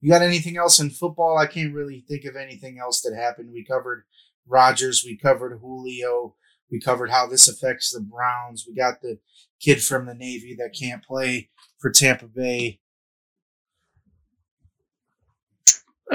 [0.00, 1.38] you got anything else in football?
[1.38, 3.50] I can't really think of anything else that happened.
[3.52, 4.04] We covered
[4.46, 6.34] Rodgers, we covered Julio,
[6.70, 8.64] we covered how this affects the Browns.
[8.66, 9.18] We got the
[9.60, 12.80] kid from the Navy that can't play for Tampa Bay.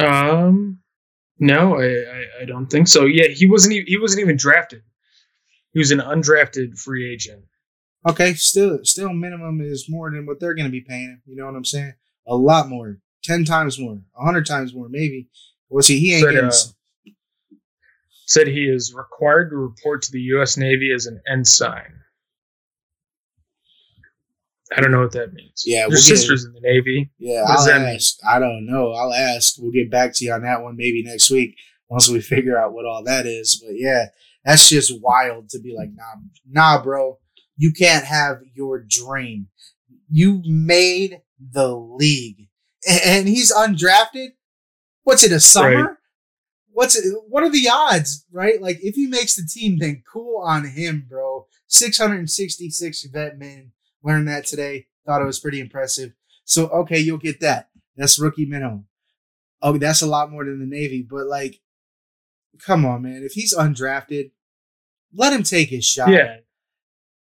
[0.05, 0.79] Um,
[1.39, 3.05] no, I, I, I don't think so.
[3.05, 3.75] Yeah, he wasn't.
[3.75, 4.81] e- He wasn't even drafted.
[5.73, 7.43] He was an undrafted free agent.
[8.07, 11.21] Okay, still, still minimum is more than what they're going to be paying him.
[11.25, 11.93] You know what I'm saying?
[12.27, 15.27] A lot more, ten times more, a hundred times more, maybe.
[15.69, 16.49] Well, see, he ain't But, getting.
[16.49, 16.53] uh,
[18.25, 20.55] Said he is required to report to the U.S.
[20.55, 21.93] Navy as an ensign.
[24.75, 25.63] I don't know what that means.
[25.65, 27.09] Yeah, your we'll get- sister's in the Navy.
[27.17, 27.95] Yeah, I'll that mean?
[27.95, 28.17] ask.
[28.27, 28.91] I don't know.
[28.91, 29.55] I'll ask.
[29.57, 31.55] We'll get back to you on that one maybe next week
[31.89, 33.55] once we figure out what all that is.
[33.65, 34.05] But yeah,
[34.45, 37.17] that's just wild to be like, nah, nah, bro.
[37.57, 39.47] You can't have your dream.
[40.09, 42.47] You made the league,
[42.87, 44.29] and he's undrafted.
[45.03, 45.31] What's it?
[45.31, 45.83] A summer?
[45.83, 45.95] Right.
[46.71, 47.03] What's it?
[47.27, 48.25] What are the odds?
[48.31, 48.61] Right?
[48.61, 51.47] Like if he makes the team, then cool on him, bro.
[51.67, 53.71] Six hundred and sixty-six vet men
[54.03, 54.87] learned that today.
[55.05, 56.13] Thought it was pretty impressive.
[56.45, 57.69] So okay, you'll get that.
[57.95, 58.85] That's rookie minimum.
[59.61, 61.59] Oh, that's a lot more than the Navy, but like,
[62.65, 63.23] come on, man.
[63.23, 64.31] If he's undrafted,
[65.13, 66.09] let him take his shot.
[66.09, 66.37] Yeah,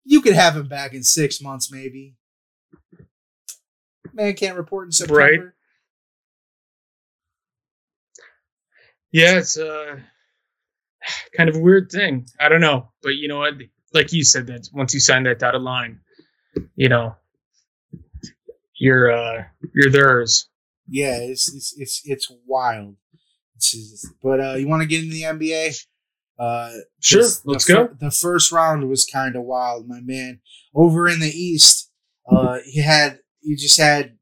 [0.04, 2.16] You could have him back in six months, maybe.
[4.14, 5.20] Man can't report in September.
[5.20, 5.40] Right.
[9.12, 9.98] yeah, it's uh
[11.38, 12.28] kind of a weird thing.
[12.40, 13.54] I don't know, but you know what?
[13.94, 16.00] Like you said, that once you sign that dotted line,
[16.76, 17.16] you know,
[18.76, 20.50] you're uh you're theirs.
[20.88, 22.96] Yeah, it's it's it's, it's wild.
[23.56, 25.86] It's just- but uh, you want to get into the NBA?
[26.40, 27.90] Uh, Sure, let's the go.
[28.00, 30.42] the first round was kind of wild, my man.
[30.74, 31.92] Over in the East,
[32.32, 34.18] uh, you had you just had.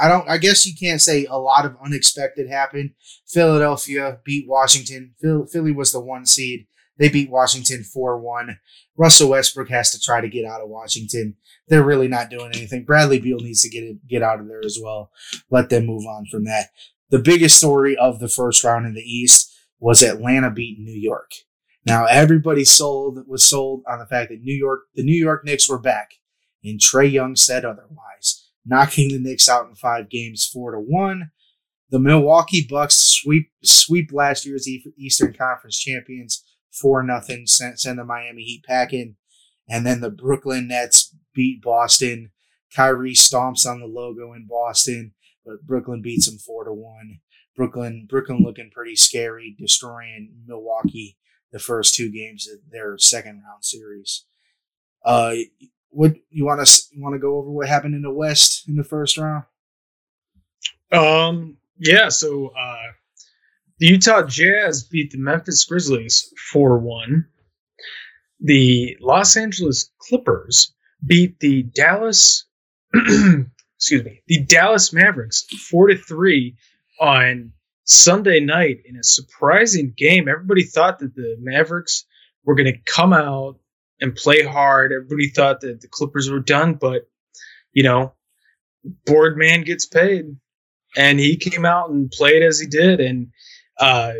[0.00, 0.28] I don't.
[0.28, 2.92] I guess you can't say a lot of unexpected happened.
[3.26, 5.14] Philadelphia beat Washington.
[5.20, 6.66] Philly was the one seed.
[6.98, 8.58] They beat Washington four one.
[8.96, 11.36] Russell Westbrook has to try to get out of Washington.
[11.68, 12.84] They're really not doing anything.
[12.84, 15.10] Bradley Beal needs to get get out of there as well.
[15.50, 16.70] Let them move on from that.
[17.10, 21.30] the biggest story of the first round in the East was Atlanta beating New York.
[21.86, 25.68] Now everybody sold was sold on the fact that New York, the New York Knicks
[25.68, 26.10] were back,
[26.64, 31.30] and Trae Young said otherwise, knocking the Knicks out in five games, four to one.
[31.90, 37.46] The Milwaukee Bucks sweep sweep last year's Eastern Conference champions four nothing.
[37.46, 39.16] Send, send the Miami Heat packing,
[39.68, 42.30] and then the Brooklyn Nets beat Boston.
[42.74, 47.20] Kyrie stomps on the logo in Boston, but Brooklyn beats them four to one.
[47.56, 51.16] Brooklyn Brooklyn looking pretty scary, destroying Milwaukee
[51.52, 54.24] the first two games of their second round series.
[55.04, 55.34] Uh,
[55.90, 58.84] what you want to want to go over what happened in the West in the
[58.84, 59.44] first round?
[60.92, 62.08] Um, yeah.
[62.08, 62.92] So uh,
[63.78, 67.26] the Utah Jazz beat the Memphis Grizzlies four one.
[68.40, 70.72] The Los Angeles Clippers
[71.04, 72.44] beat the Dallas.
[72.94, 76.56] excuse me, the Dallas Mavericks four to three
[77.00, 77.52] on
[77.84, 80.28] Sunday night in a surprising game.
[80.28, 82.04] Everybody thought that the Mavericks
[82.44, 83.58] were going to come out
[84.00, 84.92] and play hard.
[84.92, 87.08] Everybody thought that the Clippers were done, but
[87.72, 88.12] you know,
[89.06, 90.36] board man gets paid,
[90.96, 93.28] and he came out and played as he did, and
[93.78, 94.12] uh,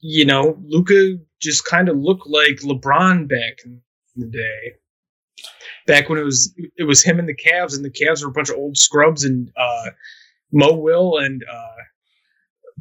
[0.00, 3.80] you know, Luka just kind of looked like LeBron back in
[4.16, 4.72] the day.
[5.86, 8.32] Back when it was it was him and the Cavs, and the Cavs were a
[8.32, 9.90] bunch of old scrubs and uh,
[10.52, 11.82] Mo Will and uh,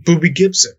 [0.03, 0.73] Boobie Gibson.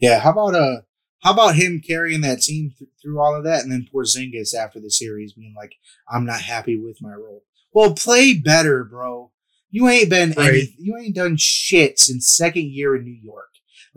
[0.00, 0.80] Yeah, how about uh
[1.22, 4.80] how about him carrying that team th- through all of that, and then Porzingis after
[4.80, 5.74] the series being like,
[6.08, 9.30] "I'm not happy with my role." Well, play better, bro.
[9.70, 10.48] You ain't been Right.
[10.48, 13.47] any, you ain't done shit since second year in New York.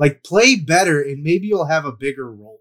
[0.02, 2.60] Like, play better, and maybe you'll have a bigger role.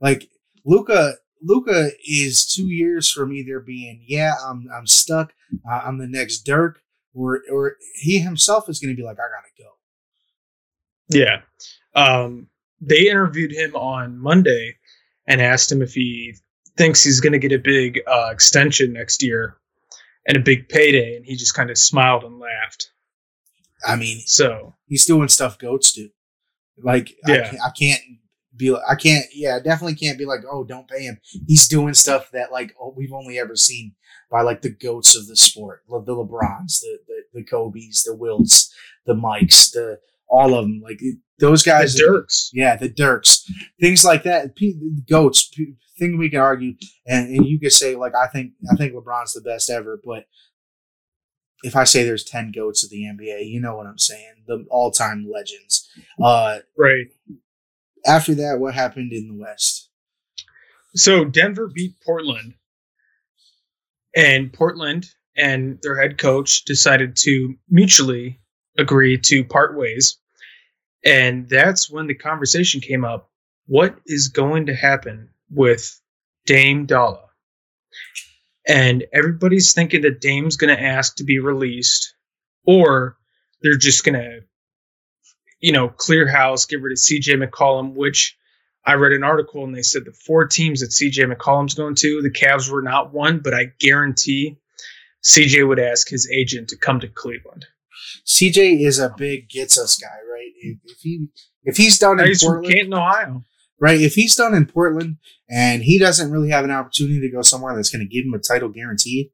[0.00, 0.30] Like
[0.64, 5.32] Luka, Luka is two years from either being, yeah, I'm I'm stuck,
[5.70, 6.80] uh, I'm the next Dirk,
[7.14, 9.70] or or he himself is going to be like, I gotta go.
[11.10, 11.40] Yeah.
[11.94, 12.48] Um,
[12.80, 14.76] they interviewed him on Monday
[15.26, 16.36] and asked him if he
[16.76, 19.58] thinks he's going to get a big uh, extension next year
[20.26, 22.92] and a big payday, and he just kind of smiled and laughed.
[23.86, 26.08] I mean, So he's doing stuff goats do.
[26.82, 27.50] Like I Yeah.
[27.50, 28.00] can't, I can't
[28.56, 31.20] be I can't yeah, I definitely can't be like, oh, don't pay him.
[31.46, 33.94] He's doing stuff that like oh, we've only ever seen
[34.30, 35.82] by like the goats of the sport.
[35.88, 38.72] The LeBrons, the the, the Kobe's, the Wilts,
[39.06, 40.80] the Mikes, the all of them.
[40.84, 41.00] Like
[41.38, 42.50] those guys the Dirks.
[42.52, 43.44] yeah, the Dirks,
[43.80, 44.56] things like that.
[44.56, 46.74] P- goats, p- thing we can argue,
[47.06, 50.24] and, and you could say like I think I think LeBron's the best ever, but
[51.62, 54.66] if I say there's ten goats of the NBA, you know what I'm saying, the
[54.70, 55.88] all time legends.
[56.22, 57.06] Uh, Right.
[58.06, 59.90] after that, what happened in the West?
[60.94, 62.54] So Denver beat Portland,
[64.14, 68.40] and Portland and their head coach decided to mutually
[68.76, 70.18] agree to part ways.
[71.04, 73.30] And that's when the conversation came up
[73.66, 76.00] what is going to happen with
[76.46, 77.24] Dame Dolla?
[78.68, 82.14] And everybody's thinking that Dame's going to ask to be released,
[82.66, 83.16] or
[83.62, 84.40] they're just going to,
[85.58, 88.36] you know, clear house, get rid of CJ McCollum, which
[88.84, 92.22] I read an article and they said the four teams that CJ McCollum's going to,
[92.22, 94.58] the Cavs were not one, but I guarantee
[95.24, 97.66] CJ would ask his agent to come to Cleveland.
[98.26, 100.52] CJ is a big gets us guy, right?
[100.60, 101.26] If, if he
[101.64, 103.44] if he's down in He's Portland, Canton, Ohio.
[103.80, 104.00] Right?
[104.00, 105.16] If he's done in Portland
[105.50, 108.34] and he doesn't really have an opportunity to go somewhere that's going to give him
[108.34, 109.30] a title guaranteed,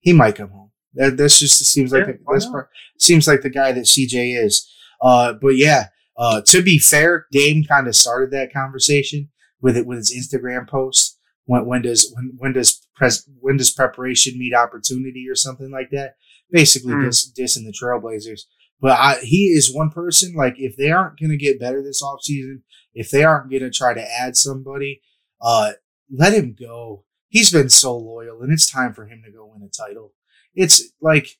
[0.00, 0.70] he might come home.
[0.94, 2.68] That that's just seems like Yeah, the, why part,
[2.98, 4.70] seems like the guy that CJ is.
[5.00, 5.86] Uh, but yeah,
[6.18, 10.68] uh, to be fair, Dame kind of started that conversation with it with his Instagram
[10.68, 11.18] post.
[11.46, 15.90] When when does when when does pres when does preparation meet opportunity or something like
[15.90, 16.16] that?
[16.50, 17.04] Basically, Hmm.
[17.06, 18.42] dis, dissing the Trailblazers.
[18.80, 20.34] But I, he is one person.
[20.34, 22.62] Like if they aren't going to get better this offseason,
[22.94, 25.00] if they aren't going to try to add somebody,
[25.40, 25.72] uh,
[26.10, 27.04] let him go.
[27.28, 30.12] He's been so loyal, and it's time for him to go win a title.
[30.54, 31.38] It's like,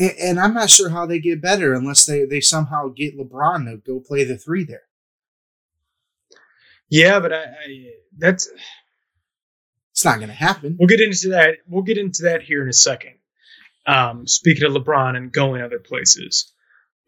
[0.00, 3.76] and I'm not sure how they get better unless they they somehow get LeBron to
[3.78, 4.82] go play the three there.
[6.88, 8.48] Yeah, but I, I that's
[9.92, 10.76] It's not going to happen.
[10.78, 11.58] we'll get into that.
[11.68, 13.14] We'll get into that here in a second.
[13.86, 16.52] Um, speaking of LeBron and going other places,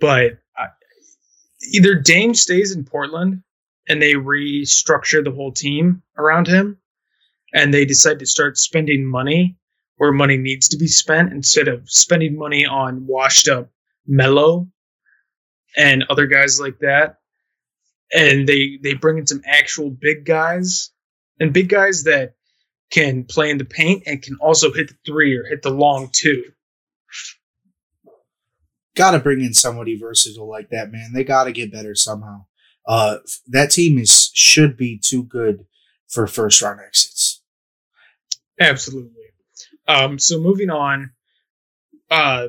[0.00, 0.66] but I,
[1.62, 3.42] either Dame stays in Portland
[3.88, 6.78] and they restructure the whole team around him,
[7.52, 9.56] and they decide to start spending money
[9.96, 13.70] where money needs to be spent instead of spending money on washed up
[14.06, 14.68] Melo
[15.76, 17.18] and other guys like that.
[18.12, 20.90] And they they bring in some actual big guys
[21.40, 22.34] and big guys that
[22.90, 26.10] can play in the paint and can also hit the three or hit the long
[26.12, 26.44] two.
[28.94, 31.12] Got to bring in somebody versatile like that, man.
[31.12, 32.46] They got to get better somehow.
[32.86, 33.18] Uh,
[33.48, 35.66] that team is should be too good
[36.08, 37.42] for first round exits.
[38.60, 39.22] Absolutely.
[39.88, 41.10] Um, so moving on,
[42.10, 42.48] uh,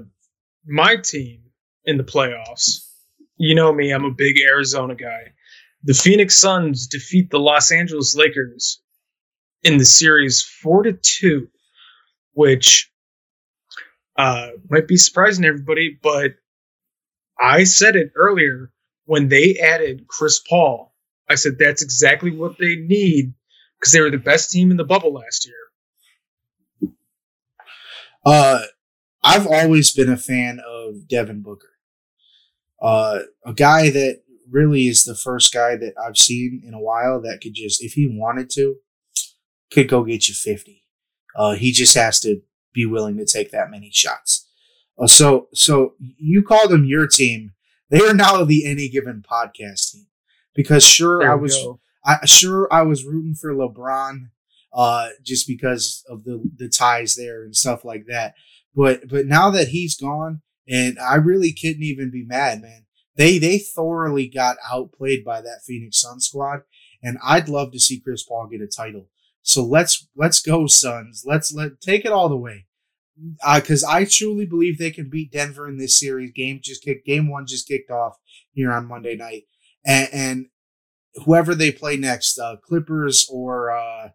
[0.66, 1.42] my team
[1.86, 2.88] in the playoffs.
[3.38, 5.34] You know me, I'm a big Arizona guy.
[5.84, 8.82] The Phoenix Suns defeat the Los Angeles Lakers
[9.64, 11.48] in the series four to two,
[12.34, 12.92] which
[14.16, 16.36] uh, might be surprising everybody, but
[17.40, 18.72] I said it earlier
[19.06, 20.94] when they added Chris Paul.
[21.30, 23.34] I said that's exactly what they need
[23.80, 26.92] because they were the best team in the bubble last year.
[28.26, 28.62] Uh,
[29.24, 31.70] I've always been a fan of Devin Booker.
[32.82, 37.22] Uh, a guy that really is the first guy that I've seen in a while
[37.22, 38.76] that could just, if he wanted to,
[39.72, 40.84] could go get you 50.
[41.36, 42.42] Uh, he just has to
[42.74, 44.48] be willing to take that many shots.
[44.98, 47.54] Uh, so, so you call them your team.
[47.90, 50.08] They are now the any given podcast team
[50.56, 51.80] because sure I was, go.
[52.06, 54.30] I sure I was rooting for LeBron,
[54.74, 58.34] uh, just because of the the ties there and stuff like that.
[58.76, 62.86] But but now that he's gone, and I really couldn't even be mad, man.
[63.16, 66.62] They they thoroughly got outplayed by that Phoenix Sun squad,
[67.02, 69.08] and I'd love to see Chris Paul get a title.
[69.44, 71.24] So let's let's go Suns.
[71.26, 72.66] Let's let take it all the way.
[73.56, 76.32] Because I truly believe they can beat Denver in this series.
[76.32, 77.06] Game just kicked.
[77.06, 78.18] Game one just kicked off
[78.54, 79.44] here on Monday night,
[79.86, 80.46] and, and
[81.26, 84.10] whoever they play next, uh, Clippers or uh,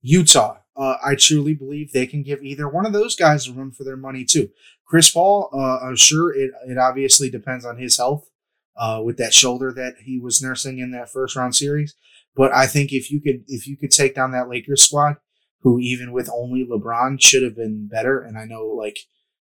[0.00, 3.70] Utah, uh, I truly believe they can give either one of those guys a run
[3.70, 4.48] for their money too.
[4.84, 8.28] Chris Paul, uh, I'm sure it it obviously depends on his health
[8.76, 11.94] uh, with that shoulder that he was nursing in that first round series.
[12.34, 15.16] But I think if you could if you could take down that Lakers squad,
[15.60, 18.98] who even with only LeBron should have been better, and I know like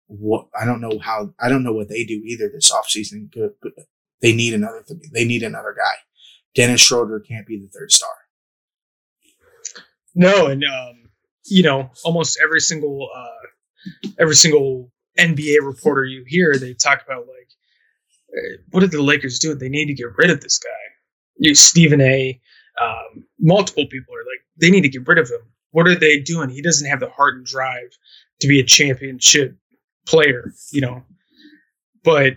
[0.07, 3.31] what I don't know how I don't know what they do either this offseason.
[4.21, 5.97] They need another they need another guy.
[6.55, 8.11] Dennis Schroeder can't be the third star.
[10.15, 11.11] No, and um,
[11.45, 17.27] you know, almost every single uh, every single NBA reporter you hear, they talk about
[17.27, 17.49] like,
[18.37, 19.55] uh, what did the Lakers do?
[19.55, 20.71] They need to get rid of this guy.
[21.37, 22.41] You, Stephen A.
[22.81, 25.41] Um, multiple people are like, they need to get rid of him.
[25.71, 26.51] What are they doing?
[26.51, 27.91] He doesn't have the heart and drive
[28.41, 29.57] to be a championship
[30.07, 31.05] player, you know.
[32.05, 32.35] But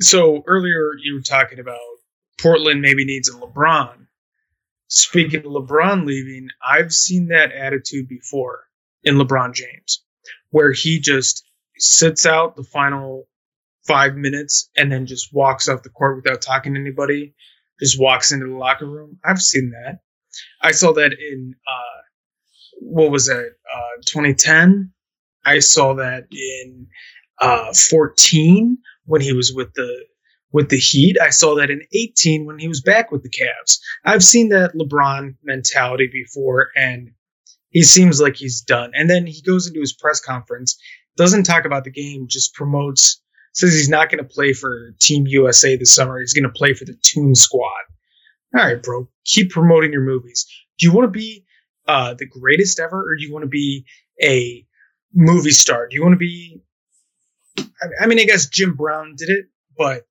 [0.00, 1.78] so earlier you were talking about
[2.40, 4.06] Portland maybe needs a LeBron.
[4.88, 8.64] Speaking of LeBron leaving, I've seen that attitude before
[9.02, 10.02] in LeBron James,
[10.50, 11.44] where he just
[11.76, 13.28] sits out the final
[13.86, 17.34] five minutes and then just walks off the court without talking to anybody,
[17.80, 19.18] just walks into the locker room.
[19.24, 20.00] I've seen that.
[20.62, 22.00] I saw that in, uh,
[22.80, 24.92] what was that, uh, 2010?
[25.44, 26.88] I saw that in
[27.40, 30.04] uh, 14 when he was with the
[30.50, 31.18] with the Heat.
[31.20, 33.78] I saw that in 18 when he was back with the Cavs.
[34.04, 37.10] I've seen that LeBron mentality before, and
[37.70, 38.92] he seems like he's done.
[38.94, 40.78] And then he goes into his press conference,
[41.16, 43.22] doesn't talk about the game, just promotes,
[43.58, 46.20] says he's not going to play for Team USA this summer.
[46.20, 47.70] He's going to play for the Toon Squad.
[48.56, 50.46] All right, bro, keep promoting your movies.
[50.78, 51.44] Do you want to be
[51.86, 53.84] uh, the greatest ever, or do you want to be
[54.22, 54.64] a
[55.12, 55.88] movie star?
[55.88, 56.62] Do you want to be?
[57.58, 59.46] I- I mean, I guess Jim Brown did it,
[59.76, 60.06] but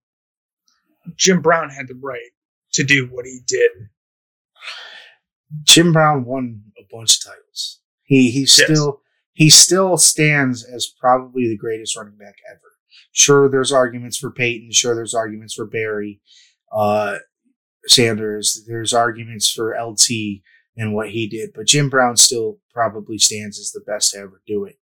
[1.15, 2.31] Jim Brown had the right
[2.73, 3.71] to do what he did.
[5.63, 7.79] Jim Brown won a bunch of titles.
[8.03, 9.01] He he still
[9.33, 12.61] he still stands as probably the greatest running back ever.
[13.11, 14.71] Sure, there's arguments for Peyton.
[14.71, 16.21] Sure, there's arguments for Barry,
[16.71, 17.17] uh,
[17.85, 18.63] Sanders.
[18.67, 20.41] There's arguments for LT
[20.75, 24.41] and what he did, but Jim Brown still probably stands as the best to ever
[24.45, 24.77] do it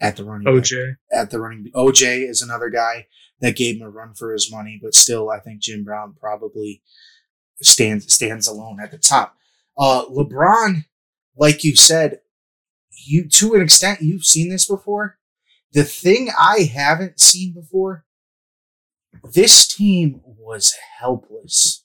[0.00, 0.96] at the running back OJ.
[1.12, 1.70] at the running.
[1.74, 3.06] OJ is another guy
[3.40, 6.82] that gave him a run for his money, but still, I think Jim Brown probably
[7.62, 9.36] stands stands alone at the top.
[9.78, 10.84] Uh, LeBron,
[11.36, 12.20] like you said,
[13.06, 15.18] you to an extent you've seen this before.
[15.72, 18.04] The thing I haven't seen before,
[19.22, 21.84] this team was helpless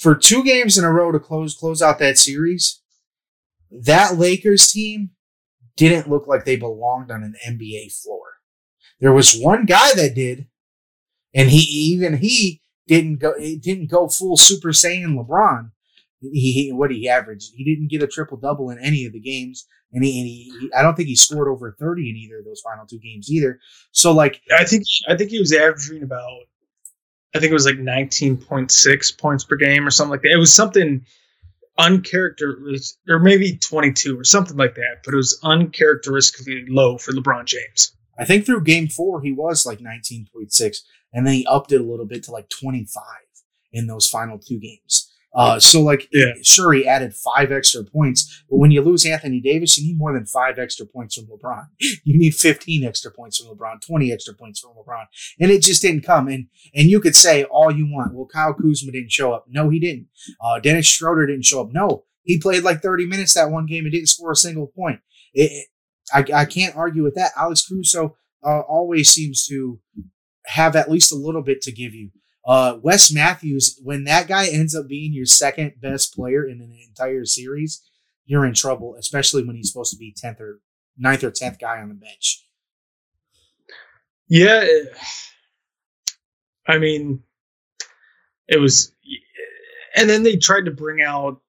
[0.00, 2.80] for two games in a row to close close out that series.
[3.70, 5.10] That Lakers team
[5.76, 8.22] didn't look like they belonged on an NBA floor.
[8.98, 10.46] There was one guy that did,
[11.32, 11.60] and he
[11.92, 15.70] even he didn't go he didn't go full Super Saiyan LeBron.
[16.20, 17.52] He, what he averaged.
[17.54, 20.70] He didn't get a triple double in any of the games, and he, and he,
[20.76, 23.58] I don't think he scored over thirty in either of those final two games either.
[23.92, 26.40] So like I think I think he was averaging about
[27.34, 30.32] I think it was like 19.6 points per game or something like that.
[30.32, 31.04] It was something
[31.78, 37.44] uncharacteristic or maybe 22 or something like that, but it was uncharacteristically low for LeBron
[37.46, 37.92] James.
[38.18, 40.76] I think through game four he was like 19.6,
[41.12, 43.02] and then he upped it a little bit to like 25
[43.72, 45.09] in those final two games.
[45.32, 46.32] Uh, so like, Yeah.
[46.42, 50.12] sure, he added five extra points, but when you lose Anthony Davis, you need more
[50.12, 51.66] than five extra points from LeBron.
[52.04, 55.04] You need 15 extra points from LeBron, 20 extra points from LeBron,
[55.38, 56.26] and it just didn't come.
[56.28, 58.14] And and you could say all you want.
[58.14, 59.44] Well, Kyle Kuzma didn't show up.
[59.48, 60.08] No, he didn't.
[60.40, 61.68] Uh, Dennis Schroeder didn't show up.
[61.72, 65.00] No, he played like 30 minutes that one game and didn't score a single point.
[65.32, 65.68] It,
[66.12, 67.30] I, I can't argue with that.
[67.36, 69.78] Alex Caruso uh, always seems to
[70.46, 72.10] have at least a little bit to give you.
[72.44, 76.76] Uh, Wes Matthews, when that guy ends up being your second best player in an
[76.88, 77.82] entire series,
[78.24, 80.60] you're in trouble, especially when he's supposed to be 10th or
[81.02, 82.46] 9th or 10th guy on the bench.
[84.28, 84.64] Yeah,
[86.66, 87.24] I mean,
[88.46, 88.92] it was,
[89.96, 91.40] and then they tried to bring out.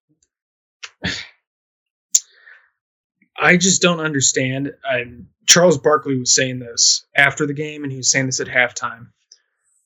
[3.39, 4.73] I just don't understand.
[4.83, 8.47] And Charles Barkley was saying this after the game, and he was saying this at
[8.47, 9.09] halftime.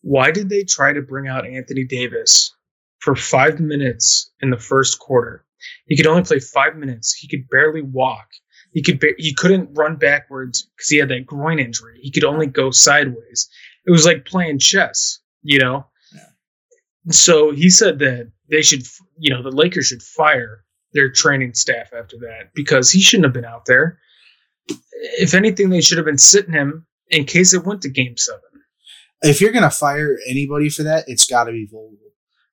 [0.06, 2.56] Why did they try to bring out Anthony Davis
[2.99, 5.43] for five minutes in the first quarter?
[5.88, 7.16] He could only play five minutes.
[7.16, 8.28] He could barely walk.
[8.72, 11.97] He could ba- he couldn't run backwards because he had that groin injury.
[12.03, 13.49] He could only go sideways.
[13.88, 15.88] It was like playing chess, you know.
[17.10, 18.84] So he said that they should,
[19.18, 23.34] you know, the Lakers should fire their training staff after that because he shouldn't have
[23.34, 23.97] been out there.
[25.18, 28.41] If anything, they should have been sitting him in case it went to Game Seven.
[29.26, 31.97] If you're going to fire anybody for that, it's got to be Vogel.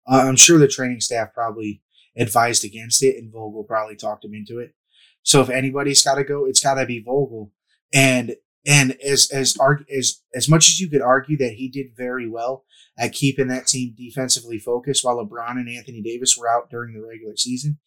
[0.07, 1.83] Uh, I'm sure the training staff probably
[2.17, 4.75] advised against it, and Vogel probably talked him into it.
[5.23, 7.53] So if anybody's got to go, it's got to be Vogel.
[7.93, 9.59] And and as as
[9.95, 12.65] as as much as you could argue that he did very well
[12.97, 17.07] at keeping that team defensively focused while LeBron and Anthony Davis were out during the
[17.07, 17.79] regular season,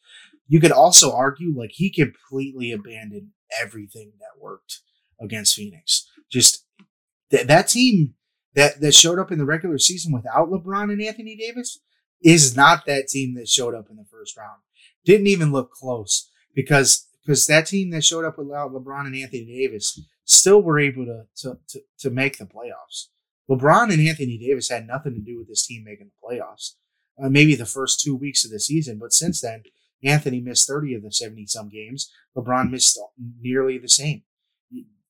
[0.48, 3.30] you could also argue like he completely abandoned
[3.60, 4.82] everything that worked
[5.20, 6.08] against Phoenix.
[6.32, 6.66] Just
[7.32, 8.14] that that team
[8.56, 11.80] that that showed up in the regular season without LeBron and Anthony Davis
[12.24, 14.62] is not that team that showed up in the first round.
[15.04, 19.46] Didn't even look close because because that team that showed up without LeBron and Anthony
[19.46, 23.08] Davis still were able to to to, to make the playoffs.
[23.50, 26.72] LeBron and Anthony Davis had nothing to do with this team making the playoffs.
[27.24, 29.64] Uh, maybe the first two weeks of the season, but since then,
[30.04, 32.12] Anthony missed 30 of the 70 some games.
[32.36, 33.00] LeBron missed
[33.40, 34.24] nearly the same.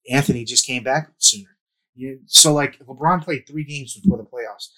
[0.10, 1.55] Anthony just came back sooner.
[1.96, 4.70] You, so, like, LeBron played three games before the playoffs.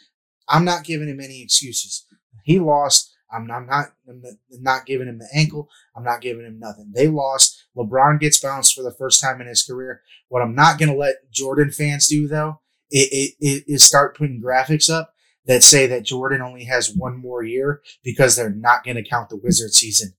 [0.48, 2.06] I'm not giving him any excuses.
[2.44, 3.14] He lost.
[3.32, 5.70] I'm not, I'm not, I'm not giving him the ankle.
[5.96, 6.92] I'm not giving him nothing.
[6.96, 7.66] They lost.
[7.76, 10.02] LeBron gets bounced for the first time in his career.
[10.30, 14.16] What I'm not going to let Jordan fans do, though, it, it, it is start
[14.16, 15.14] putting graphics up
[15.46, 19.30] that say that Jordan only has one more year because they're not going to count
[19.30, 20.14] the Wizard season.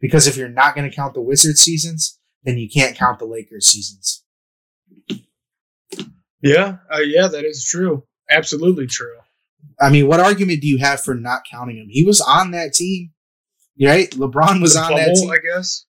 [0.00, 3.24] Because if you're not going to count the Wizard seasons, then you can't count the
[3.24, 4.23] Lakers seasons.
[6.44, 8.04] Yeah, uh, yeah, that is true.
[8.30, 9.16] Absolutely true.
[9.80, 11.86] I mean, what argument do you have for not counting him?
[11.88, 13.12] He was on that team,
[13.80, 14.10] right?
[14.10, 15.30] LeBron was The on that bubble, team.
[15.30, 15.86] I guess.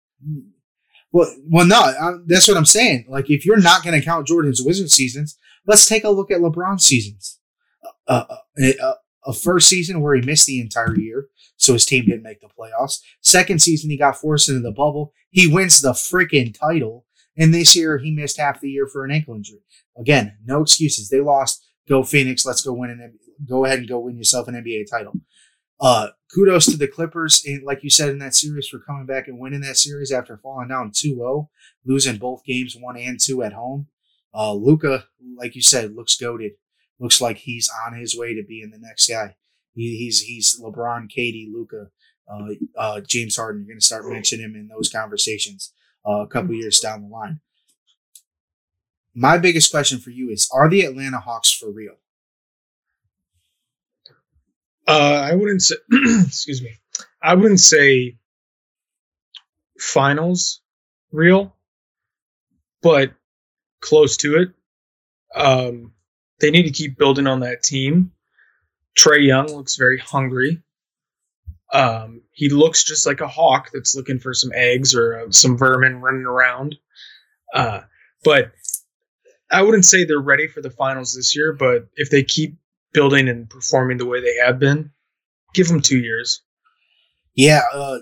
[1.12, 3.06] Well, well, no, uh, that's what I'm saying.
[3.10, 5.38] Like, if you're not going to count Jordan's Wizard seasons,
[5.68, 7.39] let's take a look at LeBron's seasons.
[8.08, 8.93] Uh, uh, a,
[9.28, 11.28] a first season where he missed the entire year,
[11.58, 12.99] so his team didn't make the playoffs.
[13.22, 15.12] Second season, he got forced into the bubble.
[15.32, 17.05] He wins the freaking title.
[17.38, 19.59] And this year, he missed half the year for an ankle injury.
[19.97, 21.09] Again, no excuses.
[21.09, 21.65] They lost.
[21.88, 22.45] Go Phoenix.
[22.45, 23.19] Let's go win an.
[23.47, 25.13] Go ahead and go win yourself an NBA title.
[25.79, 29.27] Uh, kudos to the Clippers, in, like you said in that series, for coming back
[29.27, 31.49] and winning that series after falling down 2-0,
[31.86, 33.88] losing both games one and two at home.
[34.33, 35.05] Uh, Luka,
[35.38, 36.53] like you said, looks goaded.
[36.99, 39.36] Looks like he's on his way to being the next guy.
[39.73, 41.88] He, he's he's LeBron, KD, Luka,
[42.31, 43.61] uh, uh, James Harden.
[43.61, 45.73] You're going to start mentioning him in those conversations
[46.08, 47.39] uh, a couple years down the line.
[49.14, 51.95] My biggest question for you is: Are the Atlanta Hawks for real?
[54.88, 55.76] Uh, I wouldn't say.
[55.91, 56.72] excuse me.
[57.22, 58.18] I wouldn't say
[59.80, 60.62] finals
[61.12, 61.56] real,
[62.82, 63.14] but
[63.82, 64.49] close to it.
[65.36, 65.93] Um,
[66.39, 68.12] they need to keep building on that team.
[68.97, 70.62] Trae Young looks very hungry.
[71.76, 75.57] Um, he looks just like a hawk that's looking for some eggs or uh, some
[75.57, 76.76] vermin running around.
[77.53, 77.82] Uh,
[78.23, 78.51] but
[79.51, 81.53] I wouldn't say they're ready for the finals this year.
[81.53, 82.55] But if they keep
[82.93, 84.91] building and performing the way they have been,
[85.53, 86.41] give them two years.
[87.36, 87.99] Yeah, uh,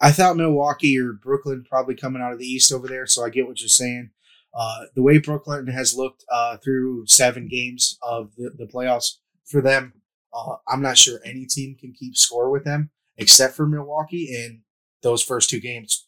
[0.00, 3.30] I thought Milwaukee or Brooklyn probably coming out of the East over there, so I
[3.30, 4.10] get what you're saying.
[4.52, 9.60] Uh, the way Brooklyn has looked uh, through seven games of the, the playoffs for
[9.60, 9.92] them,
[10.38, 14.62] uh, I'm not sure any team can keep score with them except for Milwaukee in
[15.02, 16.06] those first two games.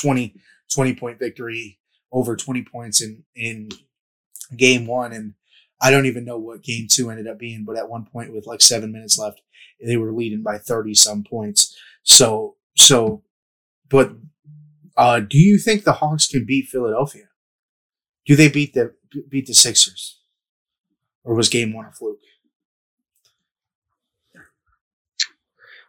[0.00, 0.34] 20,
[0.72, 1.78] 20 point victory
[2.12, 3.68] over 20 points in in
[4.56, 5.34] game one, and
[5.80, 8.46] I don't even know what game two ended up being, but at one point with
[8.46, 9.40] like seven minutes left,
[9.84, 11.76] they were leading by 30 some points.
[12.02, 13.22] So so,
[13.88, 14.12] but
[14.96, 17.28] uh, do you think the Hawks can beat Philadelphia?
[18.26, 18.94] Do they beat the
[19.28, 20.20] beat the Sixers,
[21.24, 22.18] or was game one a fluke?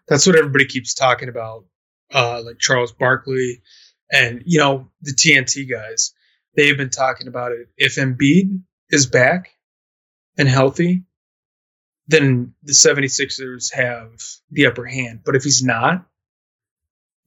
[0.08, 1.66] That's what everybody keeps talking about.
[2.14, 3.62] Uh, like Charles Barkley
[4.12, 6.14] and you know the TNT guys.
[6.55, 7.68] They've been talking about it.
[7.78, 9.51] If Embiid is back
[10.38, 11.03] and healthy,
[12.08, 14.10] then the 76ers have
[14.49, 15.22] the upper hand.
[15.26, 16.05] But if he's not,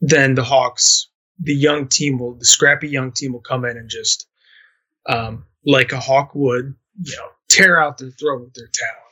[0.01, 1.09] then the Hawks,
[1.39, 4.27] the young team will, the scrappy young team will come in and just,
[5.07, 9.10] um, like a hawk would, you know, tear out their throat with their talons.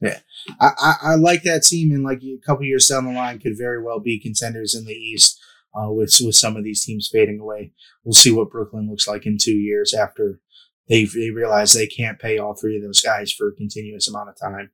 [0.00, 0.20] Yeah,
[0.60, 3.58] I, I, I like that team, and like a couple years down the line, could
[3.58, 5.38] very well be contenders in the East.
[5.72, 7.72] Uh, with with some of these teams fading away,
[8.02, 10.40] we'll see what Brooklyn looks like in two years after
[10.88, 14.28] they they realize they can't pay all three of those guys for a continuous amount
[14.28, 14.70] of time.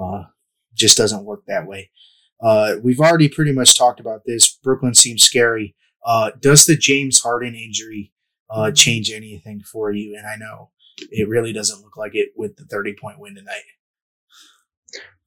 [0.00, 0.24] Uh,
[0.74, 1.90] just doesn't work that way.
[2.42, 4.58] Uh, we've already pretty much talked about this.
[4.62, 5.76] Brooklyn seems scary.
[6.04, 8.12] Uh, does the James Harden injury
[8.48, 10.16] uh, change anything for you?
[10.16, 10.70] And I know
[11.10, 13.64] it really doesn't look like it with the 30 point win tonight.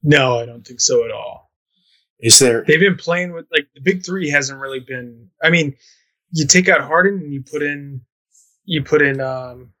[0.04, 1.50] No, I don't think so at all.
[2.20, 2.62] Is there?
[2.66, 5.30] They've been playing with like the big three hasn't really been.
[5.42, 5.76] I mean,
[6.30, 8.02] you take out Harden and you put in,
[8.64, 9.72] you put in um,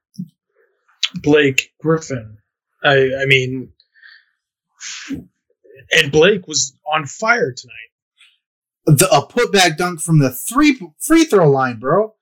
[1.22, 2.38] Blake Griffin.
[2.82, 3.72] I I mean,
[5.10, 8.98] and Blake was on fire tonight.
[8.98, 12.14] The, a putback dunk from the three free throw line, bro.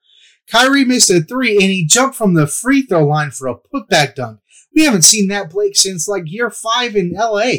[0.51, 4.15] Kyrie missed a three and he jumped from the free throw line for a putback
[4.15, 4.39] dunk.
[4.75, 7.53] We haven't seen that Blake since like year five in LA.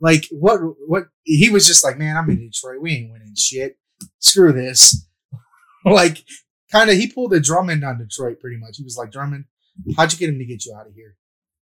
[0.00, 0.60] Like what?
[0.86, 1.08] What?
[1.24, 2.80] He was just like, man, I'm in Detroit.
[2.80, 3.78] We ain't winning shit.
[4.20, 5.06] Screw this.
[5.84, 6.24] like,
[6.70, 8.76] kind of, he pulled a Drummond on Detroit pretty much.
[8.76, 9.46] He was like, Drummond,
[9.96, 11.16] how'd you get him to get you out of here?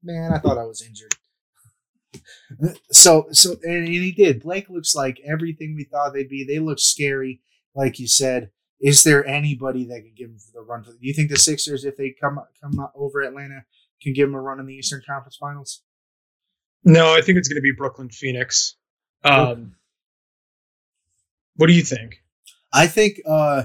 [0.03, 1.15] Man, I thought I was injured.
[2.91, 4.43] So, so, and, and he did.
[4.43, 6.43] Blake looks like everything we thought they'd be.
[6.43, 7.41] They look scary,
[7.73, 8.51] like you said.
[8.81, 10.83] Is there anybody that can give them the run?
[10.83, 13.63] Do you think the Sixers, if they come come over Atlanta,
[14.01, 15.83] can give them a run in the Eastern Conference Finals?
[16.83, 18.75] No, I think it's going to be Brooklyn Phoenix.
[19.23, 19.75] Um,
[21.55, 22.21] what do you think?
[22.73, 23.63] I think uh,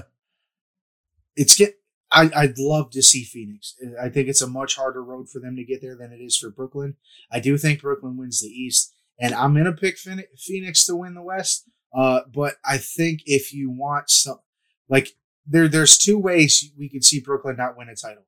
[1.35, 1.73] it's get.
[2.11, 3.75] I, I'd love to see Phoenix.
[4.01, 6.37] I think it's a much harder road for them to get there than it is
[6.37, 6.95] for Brooklyn.
[7.31, 11.21] I do think Brooklyn wins the East, and I'm gonna pick Phoenix to win the
[11.21, 11.67] West.
[11.93, 14.39] Uh, but I think if you want some,
[14.87, 15.09] like
[15.45, 18.23] there, there's two ways we could see Brooklyn not win a title.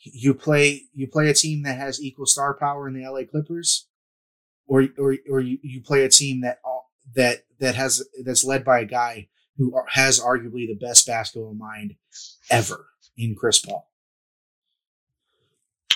[0.00, 3.86] You play, you play a team that has equal star power in the LA Clippers,
[4.72, 6.60] or or or you, you play a team that
[7.14, 11.94] that that has that's led by a guy who has arguably the best basketball mind
[12.50, 12.86] ever
[13.18, 13.86] in Chris Paul.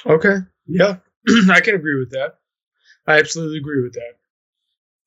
[0.05, 0.37] Okay.
[0.66, 0.97] Yeah.
[1.51, 2.39] I can agree with that.
[3.07, 4.18] I absolutely agree with that.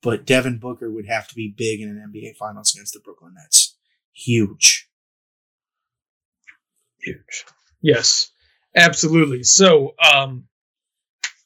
[0.02, 3.34] But Devin Booker would have to be big in an NBA Finals against the Brooklyn
[3.34, 3.76] Nets.
[4.12, 4.88] Huge.
[6.98, 7.44] Huge.
[7.80, 8.32] Yes.
[8.74, 9.44] Absolutely.
[9.44, 10.48] So, um,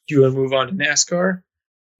[0.07, 1.43] do you want to move on to NASCAR?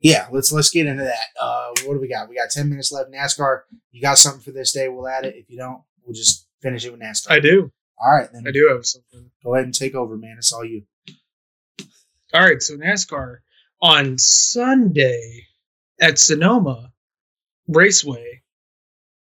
[0.05, 1.41] Yeah, let's let's get into that.
[1.41, 2.29] Uh, what do we got?
[2.29, 3.11] We got ten minutes left.
[3.11, 3.61] NASCAR.
[3.91, 4.87] You got something for this day?
[4.87, 5.33] We'll add it.
[5.35, 7.31] If you don't, we'll just finish it with NASCAR.
[7.31, 7.71] I do.
[7.97, 9.31] All right, then I do have something.
[9.43, 10.35] Go ahead and take over, man.
[10.37, 10.83] It's all you.
[12.35, 13.37] All right, so NASCAR
[13.81, 15.47] on Sunday
[15.99, 16.93] at Sonoma
[17.67, 18.43] Raceway.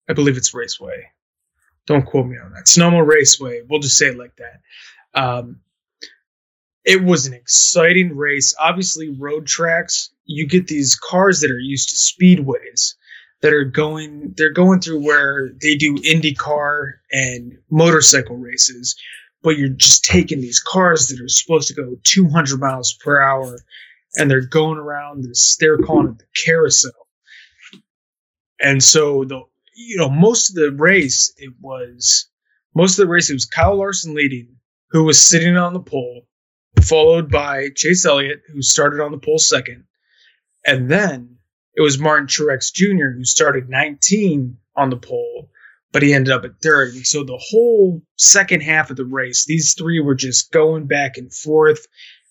[0.08, 1.04] I believe it's Raceway.
[1.86, 2.66] Don't quote me on that.
[2.66, 3.62] Sonoma Raceway.
[3.68, 4.60] We'll just say it like that.
[5.14, 5.60] Um,
[6.84, 8.56] it was an exciting race.
[8.58, 12.94] Obviously, road tracks, you get these cars that are used to speedways
[13.42, 18.96] that are going they're going through where they do IndyCar and motorcycle races,
[19.42, 23.58] but you're just taking these cars that are supposed to go 200 miles per hour
[24.16, 26.92] and they're going around this they're calling it the carousel.
[28.60, 29.42] And so the
[29.76, 32.28] you know most of the race it was
[32.74, 34.56] most of the race it was Kyle Larson leading
[34.90, 36.26] who was sitting on the pole
[36.82, 39.84] followed by Chase Elliott, who started on the pole second.
[40.66, 41.36] And then
[41.74, 45.50] it was Martin Truex Jr., who started 19 on the pole,
[45.92, 46.94] but he ended up at third.
[46.94, 51.16] And so the whole second half of the race, these three were just going back
[51.16, 51.86] and forth.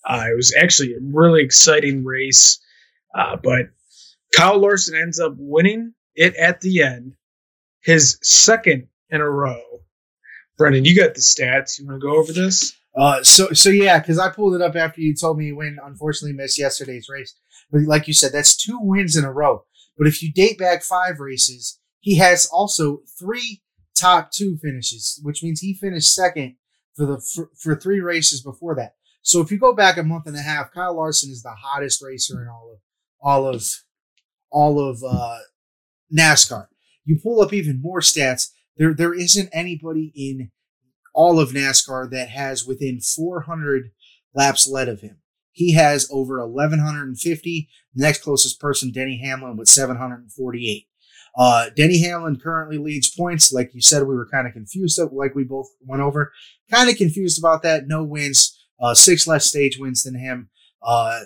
[0.05, 2.59] Uh, it was actually a really exciting race.
[3.13, 3.67] Uh, but
[4.35, 7.15] Kyle Larson ends up winning it at the end,
[7.81, 9.61] his second in a row.
[10.57, 11.79] Brendan, you got the stats.
[11.79, 12.73] You want to go over this?
[12.95, 16.33] Uh, so so yeah, because I pulled it up after you told me when unfortunately
[16.33, 17.33] missed yesterday's race.
[17.73, 19.65] But like you said, that's two wins in a row.
[19.97, 23.63] But if you date back five races, he has also three
[23.95, 26.55] top two finishes, which means he finished second
[26.95, 28.93] for the for, for three races before that.
[29.23, 32.03] So if you go back a month and a half, Kyle Larson is the hottest
[32.03, 32.79] racer in all of
[33.19, 33.65] all of
[34.51, 35.39] all of uh,
[36.15, 36.67] NASCAR.
[37.05, 38.51] You pull up even more stats.
[38.77, 40.51] There there isn't anybody in
[41.15, 43.91] all of NASCAR that has within 400
[44.35, 45.22] laps led of him.
[45.53, 47.69] He has over 1150.
[47.95, 50.87] The next closest person, Denny Hamlin, with 748.
[51.35, 53.53] Uh, Denny Hamlin currently leads points.
[53.53, 56.31] Like you said, we were kind of confused, like we both went over.
[56.69, 57.87] Kind of confused about that.
[57.87, 60.49] No wins, uh, six less stage wins than him.
[60.81, 61.21] Uh,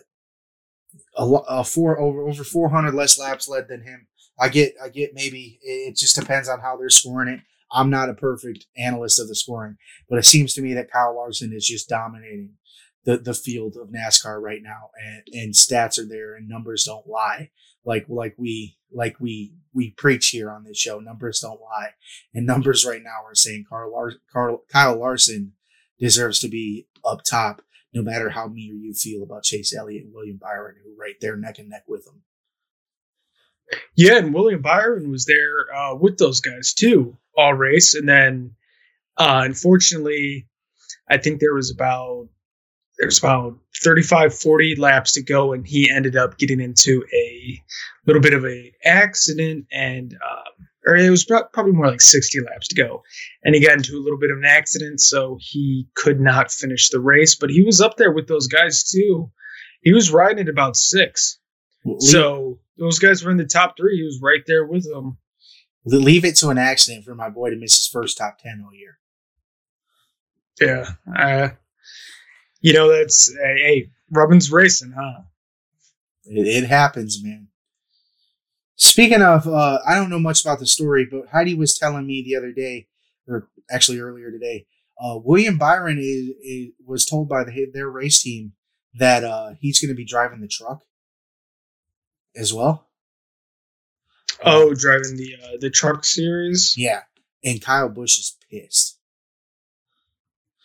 [1.17, 4.07] a, a four over over 400 less laps led than him.
[4.39, 5.13] I get, I get.
[5.13, 7.39] Maybe it just depends on how they're scoring it.
[7.71, 9.77] I'm not a perfect analyst of the scoring,
[10.09, 12.51] but it seems to me that Kyle Larson is just dominating
[13.07, 17.07] the, the field of NASCAR right now, and, and stats are there, and numbers don't
[17.07, 17.51] lie.
[17.85, 21.91] Like like we like we we preach here on this show, numbers don't lie,
[22.33, 25.53] and numbers right now are saying Carl, Lar- Carl Kyle Larson
[25.97, 27.61] deserves to be up top,
[27.93, 31.15] no matter how mean you feel about Chase Elliott and William Byron, who are right
[31.21, 32.23] there neck and neck with him.
[33.95, 37.95] Yeah, and William Byron was there uh, with those guys too, all race.
[37.95, 38.55] And then,
[39.15, 40.49] uh, unfortunately,
[41.09, 42.27] I think there was about
[42.97, 47.61] there's about 35, 40 laps to go, and he ended up getting into a
[48.05, 52.69] little bit of a accident, and um, or it was probably more like 60 laps
[52.69, 53.03] to go,
[53.43, 56.89] and he got into a little bit of an accident, so he could not finish
[56.89, 57.35] the race.
[57.35, 59.31] But he was up there with those guys too.
[59.81, 61.37] He was riding at about six,
[61.99, 63.97] so those guys were in the top three.
[63.97, 65.17] He was right there with them.
[65.85, 68.73] Leave it to an accident for my boy to miss his first top ten all
[68.73, 68.97] year.
[70.59, 71.49] Yeah, uh,
[72.67, 75.21] you know that's hey, hey Robin's racing, huh?
[76.25, 77.47] It, it, happens, man.
[78.75, 82.23] Speaking of, uh, I don't know much about the story, but Heidi was telling me
[82.23, 82.87] the other day,
[83.25, 84.65] or actually earlier today,
[84.99, 88.51] uh, William Byron is, is, was told by the, their race team
[88.95, 90.81] that uh, he's going to be driving the truck
[92.35, 92.89] as well.
[94.43, 96.77] Oh, driving the uh, the truck series.
[96.77, 97.03] Yeah,
[97.45, 98.96] and Kyle Busch is pissed.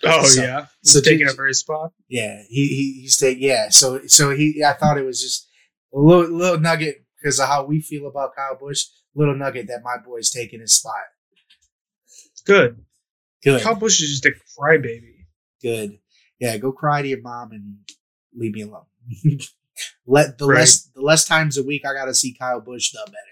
[0.05, 1.93] Oh so, yeah, he's so taking up his spot.
[2.09, 3.69] Yeah, he, he he's taking yeah.
[3.69, 5.49] So so he I thought it was just
[5.95, 8.87] a little little nugget because of how we feel about Kyle Busch.
[9.15, 10.95] Little nugget that my boy's taking his spot.
[12.45, 12.83] Good.
[13.45, 13.63] Good.
[13.63, 15.27] Kyle Busch is just a crybaby.
[15.61, 15.99] Good.
[16.41, 17.77] Yeah, go cry to your mom and
[18.35, 18.87] leave me alone.
[20.07, 20.59] Let the right.
[20.61, 23.32] less the less times a week I got to see Kyle Busch, the better.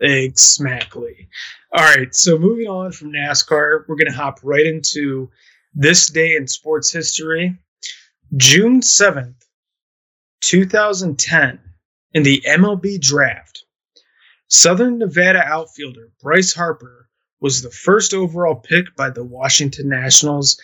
[0.00, 1.28] Exactly.
[1.72, 2.14] All right.
[2.14, 5.30] So moving on from NASCAR, we're going to hop right into
[5.74, 7.58] this day in sports history.
[8.36, 9.42] June 7th,
[10.42, 11.60] 2010,
[12.12, 13.64] in the MLB draft,
[14.48, 17.08] Southern Nevada outfielder Bryce Harper
[17.40, 20.60] was the first overall pick by the Washington Nationals.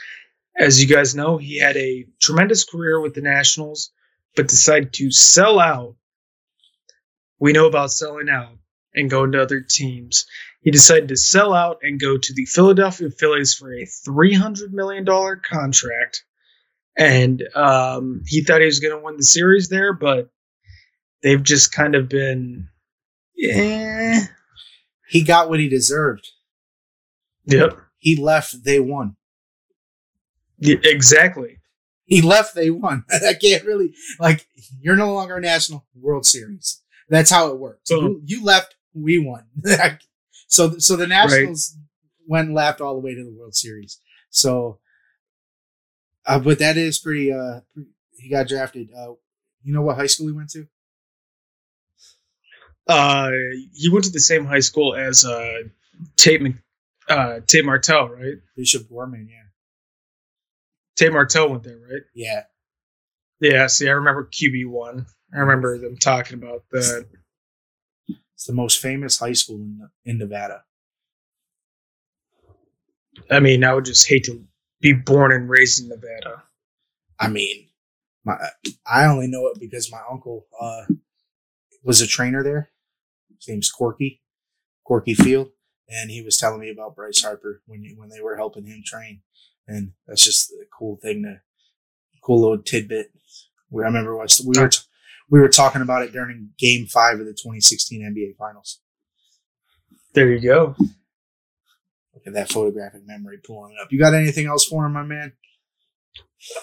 [0.56, 3.90] As you guys know, he had a tremendous career with the Nationals,
[4.36, 5.96] but decided to sell out.
[7.38, 8.58] We know about selling out
[8.94, 10.26] and going to other teams.
[10.62, 15.04] He decided to sell out and go to the Philadelphia Phillies for a $300 million
[15.42, 16.24] contract.
[16.96, 20.30] And um, he thought he was going to win the series there, but
[21.22, 22.68] they've just kind of been,
[23.36, 24.20] yeah.
[25.08, 26.30] He got what he deserved.
[27.46, 27.78] Yep.
[27.98, 29.16] He left, they won.
[30.58, 31.58] Yeah, exactly.
[32.04, 33.04] He left, they won.
[33.10, 34.46] I can't really, like,
[34.80, 36.82] you're no longer a National World Series.
[37.08, 37.80] That's how it works.
[37.84, 39.44] So, you, you left, we won.
[40.46, 41.84] so so the Nationals right.
[42.26, 44.00] went left all the way to the World Series.
[44.30, 44.78] So,
[46.26, 47.32] uh, but that is pretty.
[47.32, 47.60] Uh,
[48.16, 48.90] he got drafted.
[48.96, 49.14] Uh,
[49.62, 50.66] you know what high school he went to?
[52.86, 53.30] Uh,
[53.72, 55.62] he went to the same high school as uh,
[56.16, 56.42] Tate,
[57.08, 58.34] uh, Tate Martell, right?
[58.56, 59.36] Bishop Gorman, yeah.
[60.96, 62.02] Tate Martell went there, right?
[62.14, 62.42] Yeah.
[63.40, 63.66] Yeah.
[63.68, 65.06] See, I remember QB one.
[65.34, 67.06] I remember them talking about that.
[68.34, 70.64] It's the most famous high school in, in Nevada.
[73.30, 74.44] I mean, I would just hate to
[74.80, 76.42] be born and raised in Nevada.
[77.18, 77.68] I mean,
[78.24, 78.36] my
[78.86, 80.82] I only know it because my uncle uh,
[81.82, 82.70] was a trainer there.
[83.38, 84.20] His name's Corky,
[84.84, 85.50] Corky Field,
[85.88, 89.22] and he was telling me about Bryce Harper when when they were helping him train,
[89.68, 91.40] and that's just a cool thing to,
[92.22, 93.12] cool little tidbit.
[93.70, 94.46] We I remember watching.
[94.46, 94.70] we were
[95.30, 98.80] we were talking about it during Game Five of the 2016 NBA Finals.
[100.14, 100.76] There you go.
[100.78, 103.88] Look at that photographic memory pulling up.
[103.90, 105.32] You got anything else for him, my man?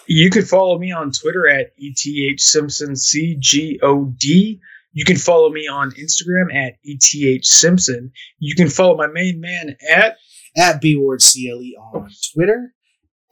[0.08, 4.60] You can follow me on Twitter at ETH Simpson CGOD.
[4.94, 8.12] You can follow me on Instagram at ETH Simpson.
[8.40, 10.18] You can follow my main man at
[10.58, 12.74] at B Ward CLE on Twitter.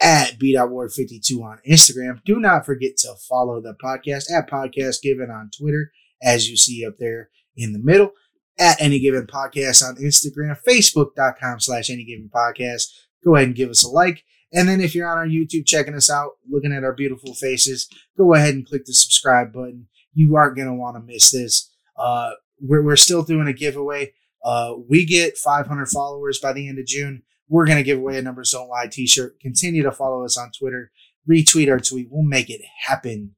[0.01, 2.23] At b.ward52 on Instagram.
[2.23, 5.91] Do not forget to follow the podcast at Podcast Given on Twitter,
[6.21, 8.11] as you see up there in the middle.
[8.57, 12.87] At Any Given Podcast on Instagram, Facebook.com slash Any Given Podcast.
[13.23, 14.23] Go ahead and give us a like.
[14.51, 17.87] And then if you're on our YouTube checking us out, looking at our beautiful faces,
[18.17, 19.87] go ahead and click the subscribe button.
[20.13, 21.71] You aren't going to want to miss this.
[21.95, 24.13] Uh, we're, we're still doing a giveaway.
[24.43, 27.23] Uh, we get 500 followers by the end of June.
[27.49, 29.39] We're going to give away a Numbers Don't Lie t shirt.
[29.39, 30.91] Continue to follow us on Twitter.
[31.29, 32.07] Retweet our tweet.
[32.09, 33.35] We'll make it happen.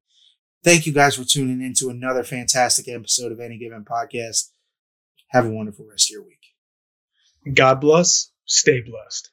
[0.64, 4.52] Thank you guys for tuning in to another fantastic episode of Any Given Podcast.
[5.30, 7.56] Have a wonderful rest of your week.
[7.56, 8.32] God bless.
[8.46, 9.32] Stay blessed.